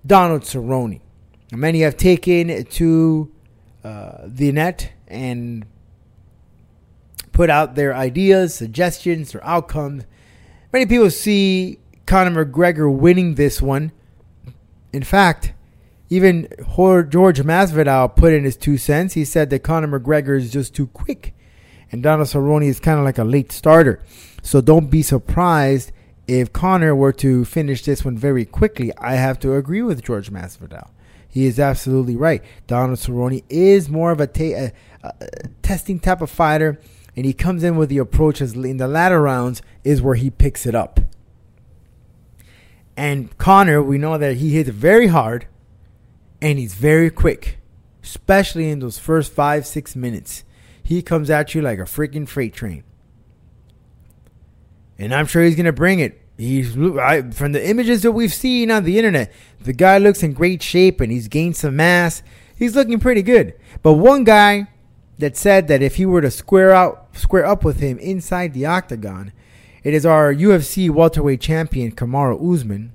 Donald 0.05 0.43
Cerrone. 0.43 1.01
Many 1.51 1.81
have 1.81 1.97
taken 1.97 2.63
to 2.63 3.33
uh, 3.83 4.19
the 4.25 4.51
net 4.51 4.91
and 5.07 5.65
put 7.31 7.49
out 7.49 7.75
their 7.75 7.93
ideas, 7.93 8.53
suggestions, 8.53 9.35
or 9.35 9.43
outcomes. 9.43 10.05
Many 10.71 10.85
people 10.85 11.09
see 11.09 11.79
Conor 12.05 12.45
McGregor 12.45 12.91
winning 12.91 13.35
this 13.35 13.61
one. 13.61 13.91
In 14.91 15.03
fact, 15.03 15.53
even 16.09 16.47
George 16.77 17.41
Masvidal 17.41 18.15
put 18.15 18.33
in 18.33 18.43
his 18.43 18.55
two 18.55 18.77
cents. 18.77 19.15
He 19.15 19.25
said 19.25 19.49
that 19.49 19.59
Conor 19.59 19.99
McGregor 19.99 20.37
is 20.37 20.51
just 20.51 20.75
too 20.75 20.87
quick, 20.87 21.33
and 21.91 22.03
Donald 22.03 22.27
Cerrone 22.27 22.65
is 22.65 22.79
kind 22.79 22.99
of 22.99 23.05
like 23.05 23.17
a 23.17 23.23
late 23.23 23.51
starter. 23.51 24.01
So 24.43 24.61
don't 24.61 24.91
be 24.91 25.01
surprised 25.01 25.91
if 26.27 26.53
Conor 26.53 26.95
were 26.95 27.13
to 27.13 27.45
finish 27.45 27.83
this 27.83 28.05
one 28.05 28.17
very 28.17 28.45
quickly. 28.45 28.91
I 28.97 29.15
have 29.15 29.39
to 29.39 29.55
agree 29.55 29.81
with 29.81 30.03
George 30.03 30.31
Masvidal. 30.31 30.89
He 31.33 31.47
is 31.47 31.59
absolutely 31.59 32.15
right. 32.15 32.43
Donald 32.67 32.99
Cerrone 32.99 33.43
is 33.49 33.89
more 33.89 34.11
of 34.11 34.19
a, 34.21 34.27
ta- 34.27 34.69
a, 34.69 34.71
a 35.03 35.47
testing 35.63 35.99
type 35.99 36.21
of 36.21 36.29
fighter, 36.29 36.79
and 37.15 37.25
he 37.25 37.33
comes 37.33 37.63
in 37.63 37.75
with 37.75 37.89
the 37.89 37.97
approaches 37.97 38.53
in 38.53 38.77
the 38.77 38.87
latter 38.87 39.19
rounds 39.19 39.63
is 39.83 39.99
where 39.99 40.13
he 40.13 40.29
picks 40.29 40.67
it 40.67 40.75
up. 40.75 40.99
And 42.95 43.35
Conor, 43.39 43.81
we 43.81 43.97
know 43.97 44.15
that 44.19 44.37
he 44.37 44.53
hits 44.53 44.69
very 44.69 45.07
hard 45.07 45.47
and 46.39 46.59
he's 46.59 46.75
very 46.75 47.09
quick, 47.09 47.57
especially 48.03 48.69
in 48.69 48.77
those 48.77 48.99
first 48.99 49.31
five, 49.31 49.65
six 49.65 49.95
minutes. 49.95 50.43
He 50.83 51.01
comes 51.01 51.31
at 51.31 51.55
you 51.55 51.63
like 51.63 51.79
a 51.79 51.85
freaking 51.85 52.29
freight 52.29 52.53
train. 52.53 52.83
And 54.99 55.15
I'm 55.15 55.25
sure 55.25 55.41
he's 55.41 55.55
going 55.55 55.65
to 55.65 55.73
bring 55.73 55.99
it. 55.99 56.22
He's 56.43 56.77
I, 56.77 57.29
from 57.31 57.53
the 57.53 57.67
images 57.67 58.01
that 58.01 58.11
we've 58.11 58.33
seen 58.33 58.69
on 58.69 58.83
the 58.83 58.97
internet. 58.97 59.31
The 59.61 59.73
guy 59.73 59.97
looks 59.97 60.23
in 60.23 60.33
great 60.33 60.61
shape 60.61 60.99
and 60.99 61.11
he's 61.11 61.27
gained 61.27 61.55
some 61.55 61.77
mass. 61.77 62.21
He's 62.57 62.75
looking 62.75 62.99
pretty 62.99 63.21
good. 63.21 63.53
But 63.81 63.93
one 63.93 64.23
guy 64.23 64.67
that 65.19 65.37
said 65.37 65.67
that 65.69 65.81
if 65.81 65.95
he 65.95 66.05
were 66.05 66.21
to 66.21 66.31
square 66.31 66.71
out, 66.71 67.15
square 67.15 67.45
up 67.45 67.63
with 67.63 67.79
him 67.79 67.97
inside 67.99 68.53
the 68.53 68.65
octagon, 68.65 69.31
it 69.83 69.93
is 69.93 70.05
our 70.05 70.33
UFC 70.33 70.89
welterweight 70.89 71.41
champion 71.41 71.91
Kamaru 71.91 72.53
Usman, 72.53 72.91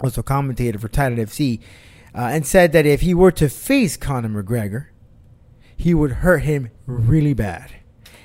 also 0.00 0.22
commentator 0.22 0.78
for 0.78 0.88
Titan 0.88 1.18
FC, 1.18 1.60
uh, 2.14 2.28
and 2.32 2.46
said 2.46 2.72
that 2.72 2.86
if 2.86 3.02
he 3.02 3.14
were 3.14 3.32
to 3.32 3.48
face 3.48 3.96
Conor 3.96 4.42
McGregor, 4.42 4.86
he 5.76 5.92
would 5.92 6.12
hurt 6.12 6.42
him 6.42 6.70
really 6.86 7.34
bad. 7.34 7.76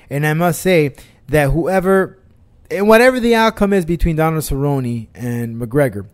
And 0.08 0.26
I 0.26 0.32
must 0.32 0.62
say 0.62 0.94
that 1.28 1.50
whoever 1.50 2.21
and 2.72 2.88
whatever 2.88 3.20
the 3.20 3.34
outcome 3.34 3.72
is 3.72 3.84
between 3.84 4.16
Donald 4.16 4.42
Cerrone 4.42 5.08
and 5.14 5.60
McGregor, 5.60 6.06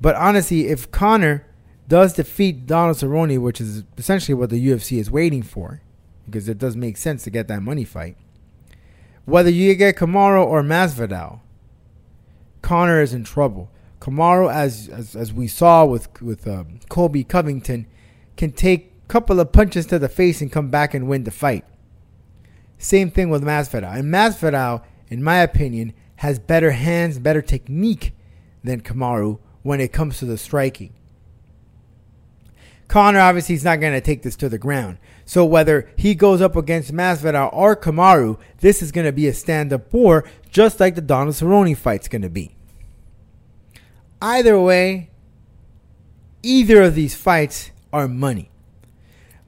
but 0.00 0.16
honestly, 0.16 0.68
if 0.68 0.90
Conor 0.90 1.46
does 1.88 2.14
defeat 2.14 2.66
Donald 2.66 2.96
Cerrone, 2.96 3.40
which 3.40 3.60
is 3.60 3.84
essentially 3.98 4.34
what 4.34 4.50
the 4.50 4.64
UFC 4.64 4.98
is 4.98 5.10
waiting 5.10 5.42
for, 5.42 5.82
because 6.24 6.48
it 6.48 6.58
does 6.58 6.76
make 6.76 6.96
sense 6.96 7.24
to 7.24 7.30
get 7.30 7.48
that 7.48 7.62
money 7.62 7.84
fight, 7.84 8.16
whether 9.24 9.50
you 9.50 9.74
get 9.74 9.96
Kamaru 9.96 10.44
or 10.44 10.62
Masvidal, 10.62 11.40
Conor 12.62 13.00
is 13.00 13.12
in 13.12 13.24
trouble. 13.24 13.70
Kamaru, 14.00 14.52
as 14.52 14.88
as, 14.88 15.14
as 15.14 15.32
we 15.32 15.46
saw 15.46 15.84
with 15.84 16.22
with 16.22 16.46
um, 16.46 16.80
Colby 16.88 17.24
Covington, 17.24 17.86
can 18.36 18.52
take 18.52 18.92
a 19.04 19.08
couple 19.08 19.40
of 19.40 19.52
punches 19.52 19.86
to 19.86 19.98
the 19.98 20.08
face 20.08 20.40
and 20.40 20.50
come 20.50 20.70
back 20.70 20.94
and 20.94 21.08
win 21.08 21.24
the 21.24 21.30
fight. 21.30 21.64
Same 22.78 23.10
thing 23.10 23.28
with 23.28 23.42
Masvidal. 23.42 23.94
And 23.94 24.04
Masvidal, 24.12 24.82
in 25.10 25.22
my 25.22 25.38
opinion, 25.38 25.92
has 26.16 26.38
better 26.38 26.70
hands, 26.70 27.18
better 27.18 27.42
technique 27.42 28.14
than 28.64 28.80
Kamaru 28.80 29.38
when 29.62 29.80
it 29.80 29.92
comes 29.92 30.18
to 30.18 30.24
the 30.24 30.38
striking. 30.38 30.94
Conor 32.88 33.20
obviously 33.20 33.54
is 33.54 33.64
not 33.64 33.80
going 33.80 33.92
to 33.92 34.00
take 34.00 34.22
this 34.22 34.36
to 34.36 34.48
the 34.48 34.58
ground. 34.58 34.98
So 35.24 35.44
whether 35.44 35.88
he 35.96 36.14
goes 36.16 36.40
up 36.40 36.56
against 36.56 36.92
Masvidal 36.92 37.50
or 37.52 37.76
Kamaru, 37.76 38.38
this 38.58 38.82
is 38.82 38.90
going 38.90 39.06
to 39.06 39.12
be 39.12 39.28
a 39.28 39.32
stand-up 39.32 39.92
war, 39.92 40.24
just 40.50 40.80
like 40.80 40.96
the 40.96 41.00
Donald 41.00 41.36
Cerrone 41.36 41.76
fight's 41.76 42.08
going 42.08 42.22
to 42.22 42.28
be. 42.28 42.56
Either 44.20 44.60
way, 44.60 45.10
either 46.42 46.82
of 46.82 46.96
these 46.96 47.14
fights 47.14 47.70
are 47.92 48.08
money. 48.08 48.50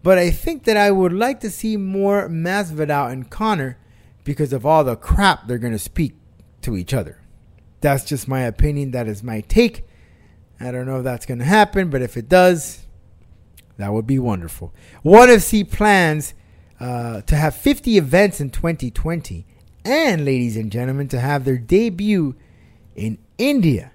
But 0.04 0.18
I 0.18 0.30
think 0.30 0.64
that 0.64 0.76
I 0.76 0.90
would 0.90 1.12
like 1.12 1.40
to 1.40 1.50
see 1.50 1.76
more 1.76 2.28
Masvidal 2.28 3.10
and 3.10 3.28
Conor 3.28 3.76
because 4.24 4.52
of 4.52 4.64
all 4.64 4.84
the 4.84 4.96
crap 4.96 5.46
they're 5.46 5.58
going 5.58 5.72
to 5.72 5.78
speak 5.78 6.14
to 6.62 6.76
each 6.76 6.94
other. 6.94 7.20
That's 7.80 8.04
just 8.04 8.28
my 8.28 8.42
opinion. 8.42 8.92
That 8.92 9.08
is 9.08 9.22
my 9.22 9.40
take. 9.42 9.84
I 10.60 10.70
don't 10.70 10.86
know 10.86 10.98
if 10.98 11.04
that's 11.04 11.26
going 11.26 11.40
to 11.40 11.44
happen, 11.44 11.90
but 11.90 12.02
if 12.02 12.16
it 12.16 12.28
does, 12.28 12.86
that 13.78 13.92
would 13.92 14.06
be 14.06 14.18
wonderful. 14.18 14.72
ONE 15.02 15.28
FC 15.28 15.68
plans 15.68 16.34
uh, 16.78 17.22
to 17.22 17.34
have 17.34 17.54
50 17.56 17.98
events 17.98 18.40
in 18.40 18.50
2020 18.50 19.44
and, 19.84 20.24
ladies 20.24 20.56
and 20.56 20.70
gentlemen, 20.70 21.08
to 21.08 21.18
have 21.18 21.44
their 21.44 21.58
debut 21.58 22.36
in 22.94 23.18
India 23.38 23.92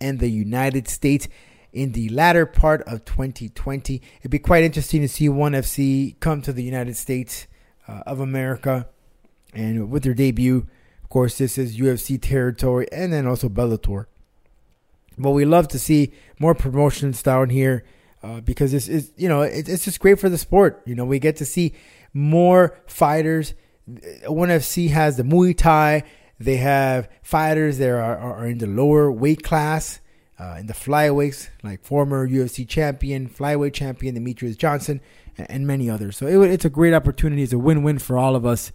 and 0.00 0.18
the 0.18 0.28
United 0.28 0.88
States 0.88 1.28
in 1.72 1.92
the 1.92 2.08
latter 2.08 2.44
part 2.44 2.82
of 2.82 3.04
2020. 3.04 4.02
It'd 4.18 4.30
be 4.30 4.40
quite 4.40 4.64
interesting 4.64 5.02
to 5.02 5.08
see 5.08 5.28
ONE 5.28 5.52
FC 5.52 6.18
come 6.18 6.42
to 6.42 6.52
the 6.52 6.64
United 6.64 6.96
States 6.96 7.46
uh, 7.86 8.02
of 8.06 8.18
America 8.18 8.88
and 9.52 9.90
with 9.90 10.02
their 10.02 10.14
debut. 10.14 10.66
Of 11.02 11.08
course, 11.08 11.38
this 11.38 11.58
is 11.58 11.76
UFC 11.76 12.20
territory 12.20 12.86
and 12.90 13.12
then 13.12 13.26
also 13.26 13.48
Bellator. 13.48 14.06
But 15.18 15.32
we 15.32 15.44
love 15.44 15.68
to 15.68 15.78
see 15.78 16.12
more 16.38 16.54
promotions 16.54 17.22
down 17.22 17.50
here 17.50 17.84
uh, 18.22 18.40
because 18.40 18.72
this 18.72 18.88
is 18.88 19.12
you 19.16 19.28
know 19.28 19.42
it, 19.42 19.68
it's 19.68 19.84
just 19.84 20.00
great 20.00 20.18
for 20.18 20.28
the 20.28 20.38
sport. 20.38 20.82
You 20.86 20.94
know 20.94 21.04
we 21.04 21.18
get 21.18 21.36
to 21.36 21.44
see 21.44 21.74
more 22.12 22.78
fighters. 22.86 23.54
ONE 24.26 24.48
FC 24.48 24.90
has 24.90 25.16
the 25.16 25.22
Muay 25.22 25.56
Thai. 25.56 26.04
They 26.38 26.56
have 26.56 27.08
fighters 27.22 27.78
that 27.78 27.90
are, 27.90 28.16
are 28.16 28.46
in 28.46 28.58
the 28.58 28.66
lower 28.66 29.12
weight 29.12 29.42
class, 29.42 30.00
uh, 30.38 30.56
in 30.58 30.66
the 30.66 30.72
flyweights, 30.72 31.50
like 31.62 31.84
former 31.84 32.28
UFC 32.28 32.66
champion, 32.66 33.28
flyweight 33.28 33.74
champion 33.74 34.16
Demetrious 34.16 34.56
Johnson, 34.56 35.00
and, 35.36 35.50
and 35.50 35.66
many 35.66 35.88
others. 35.90 36.16
So 36.16 36.26
it, 36.26 36.50
it's 36.50 36.64
a 36.64 36.70
great 36.70 36.94
opportunity. 36.94 37.42
It's 37.42 37.52
a 37.52 37.58
win-win 37.58 37.98
for 37.98 38.18
all 38.18 38.34
of 38.34 38.44
us. 38.46 38.72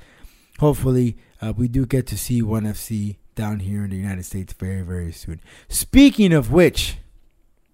Hopefully, 0.59 1.17
uh, 1.41 1.53
we 1.55 1.67
do 1.67 1.85
get 1.85 2.07
to 2.07 2.17
see 2.17 2.41
ONE 2.41 2.63
FC 2.63 3.17
down 3.35 3.59
here 3.59 3.83
in 3.83 3.91
the 3.91 3.95
United 3.95 4.25
States 4.25 4.53
very, 4.53 4.81
very 4.81 5.11
soon. 5.11 5.39
Speaking 5.69 6.33
of 6.33 6.51
which, 6.51 6.97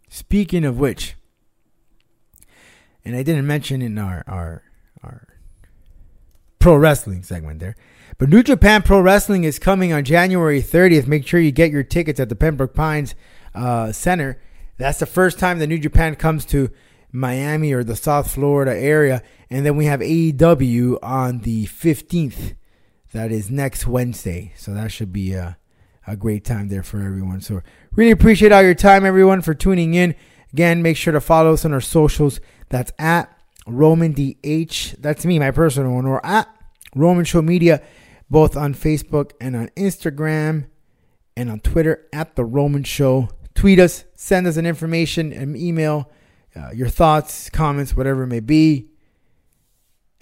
speaking 0.09 0.65
of 0.65 0.77
which, 0.77 1.15
and 3.05 3.15
I 3.15 3.23
didn't 3.23 3.47
mention 3.47 3.81
in 3.81 3.97
our 3.97 4.23
our 4.27 4.63
our 5.03 5.27
pro 6.59 6.75
wrestling 6.75 7.23
segment 7.23 7.59
there. 7.59 7.75
But 8.17 8.29
New 8.29 8.43
Japan 8.43 8.83
Pro 8.83 9.01
Wrestling 9.01 9.43
is 9.43 9.59
coming 9.59 9.91
on 9.91 10.03
January 10.03 10.61
30th. 10.61 11.07
Make 11.07 11.27
sure 11.27 11.39
you 11.39 11.51
get 11.51 11.71
your 11.71 11.83
tickets 11.83 12.19
at 12.19 12.29
the 12.29 12.35
Pembroke 12.35 12.73
Pines 12.73 13.15
uh, 13.55 13.91
Center. 13.91 14.39
That's 14.77 14.99
the 14.99 15.05
first 15.05 15.39
time 15.39 15.59
that 15.59 15.67
New 15.67 15.79
Japan 15.79 16.15
comes 16.15 16.45
to 16.45 16.69
Miami 17.11 17.73
or 17.73 17.83
the 17.83 17.95
South 17.95 18.31
Florida 18.31 18.75
area. 18.75 19.23
And 19.49 19.65
then 19.65 19.75
we 19.75 19.85
have 19.85 19.99
AEW 19.99 20.99
on 21.01 21.39
the 21.39 21.65
15th. 21.65 22.55
That 23.13 23.31
is 23.31 23.51
next 23.51 23.85
Wednesday. 23.85 24.53
So 24.57 24.73
that 24.73 24.91
should 24.91 25.13
be 25.13 25.33
a, 25.33 25.57
a 26.07 26.15
great 26.15 26.43
time 26.43 26.67
there 26.67 26.83
for 26.83 26.99
everyone. 26.99 27.41
So 27.41 27.61
really 27.95 28.11
appreciate 28.11 28.51
all 28.51 28.63
your 28.63 28.73
time, 28.73 29.05
everyone, 29.05 29.41
for 29.41 29.53
tuning 29.53 29.93
in. 29.93 30.15
Again, 30.51 30.81
make 30.81 30.97
sure 30.97 31.13
to 31.13 31.21
follow 31.21 31.53
us 31.53 31.63
on 31.63 31.73
our 31.73 31.81
socials. 31.81 32.39
That's 32.69 32.91
at 32.97 33.35
Roman 33.67 34.13
DH. 34.13 34.95
That's 34.99 35.25
me, 35.25 35.37
my 35.37 35.51
personal 35.51 35.93
one, 35.93 36.07
or 36.07 36.25
at 36.25 36.47
Roman 36.95 37.23
Show 37.23 37.43
Media, 37.43 37.81
both 38.29 38.57
on 38.57 38.73
Facebook 38.73 39.31
and 39.39 39.55
on 39.55 39.69
Instagram 39.77 40.65
and 41.37 41.51
on 41.51 41.59
Twitter 41.59 42.07
at 42.11 42.35
The 42.35 42.43
Roman 42.43 42.83
Show. 42.83 43.29
Tweet 43.53 43.77
us, 43.77 44.05
send 44.15 44.47
us 44.47 44.57
an 44.57 44.65
information, 44.65 45.31
an 45.31 45.55
email, 45.55 46.11
uh, 46.55 46.71
your 46.71 46.89
thoughts, 46.89 47.49
comments, 47.51 47.95
whatever 47.95 48.23
it 48.23 48.27
may 48.27 48.39
be. 48.39 48.89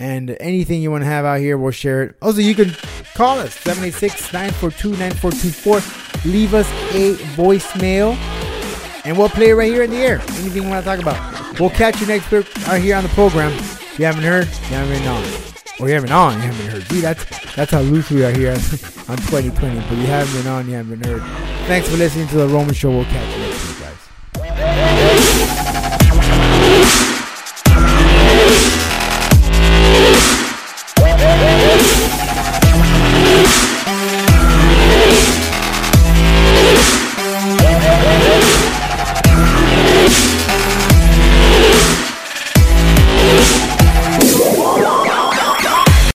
And 0.01 0.35
anything 0.39 0.81
you 0.81 0.89
want 0.89 1.03
to 1.03 1.09
have 1.09 1.25
out 1.25 1.39
here, 1.39 1.59
we'll 1.59 1.69
share 1.69 2.01
it. 2.01 2.15
Also, 2.23 2.41
you 2.41 2.55
can 2.55 2.75
call 3.13 3.37
us 3.37 3.53
786 3.53 4.33
942 4.33 4.97
9424. 4.97 6.31
Leave 6.31 6.55
us 6.55 6.67
a 6.95 7.13
voicemail 7.35 8.15
and 9.05 9.15
we'll 9.15 9.29
play 9.29 9.51
it 9.51 9.53
right 9.53 9.71
here 9.71 9.83
in 9.83 9.91
the 9.91 9.97
air. 9.97 10.19
Anything 10.19 10.63
you 10.63 10.69
want 10.69 10.83
to 10.83 10.89
talk 10.89 10.99
about. 10.99 11.59
We'll 11.59 11.69
catch 11.69 12.01
you 12.01 12.07
next 12.07 12.31
week 12.31 12.47
right 12.67 12.81
here 12.81 12.95
on 12.95 13.03
the 13.03 13.09
program. 13.09 13.51
If 13.53 13.99
you 13.99 14.05
haven't 14.05 14.23
heard, 14.23 14.47
you 14.47 14.75
haven't 14.75 15.03
known. 15.03 15.23
Or 15.79 15.87
you 15.87 15.93
haven't 15.93 16.09
been 16.09 16.17
on, 16.17 16.33
you 16.33 16.47
haven't 16.47 16.65
heard. 16.71 16.83
See, 16.89 17.01
that's 17.01 17.55
that's 17.55 17.71
how 17.71 17.81
loose 17.81 18.09
we 18.09 18.23
are 18.25 18.31
here 18.31 18.51
on 19.07 19.17
2020. 19.17 19.53
But 19.81 19.97
you 19.97 20.07
haven't 20.07 20.33
been 20.33 20.47
on, 20.51 20.67
you 20.67 20.75
haven't 20.75 20.99
been 20.99 21.09
heard. 21.11 21.21
Thanks 21.67 21.87
for 21.87 21.97
listening 21.97 22.27
to 22.29 22.37
the 22.37 22.47
Roman 22.47 22.73
Show. 22.73 22.89
We'll 22.89 23.05
catch 23.05 23.37
you. 23.37 23.50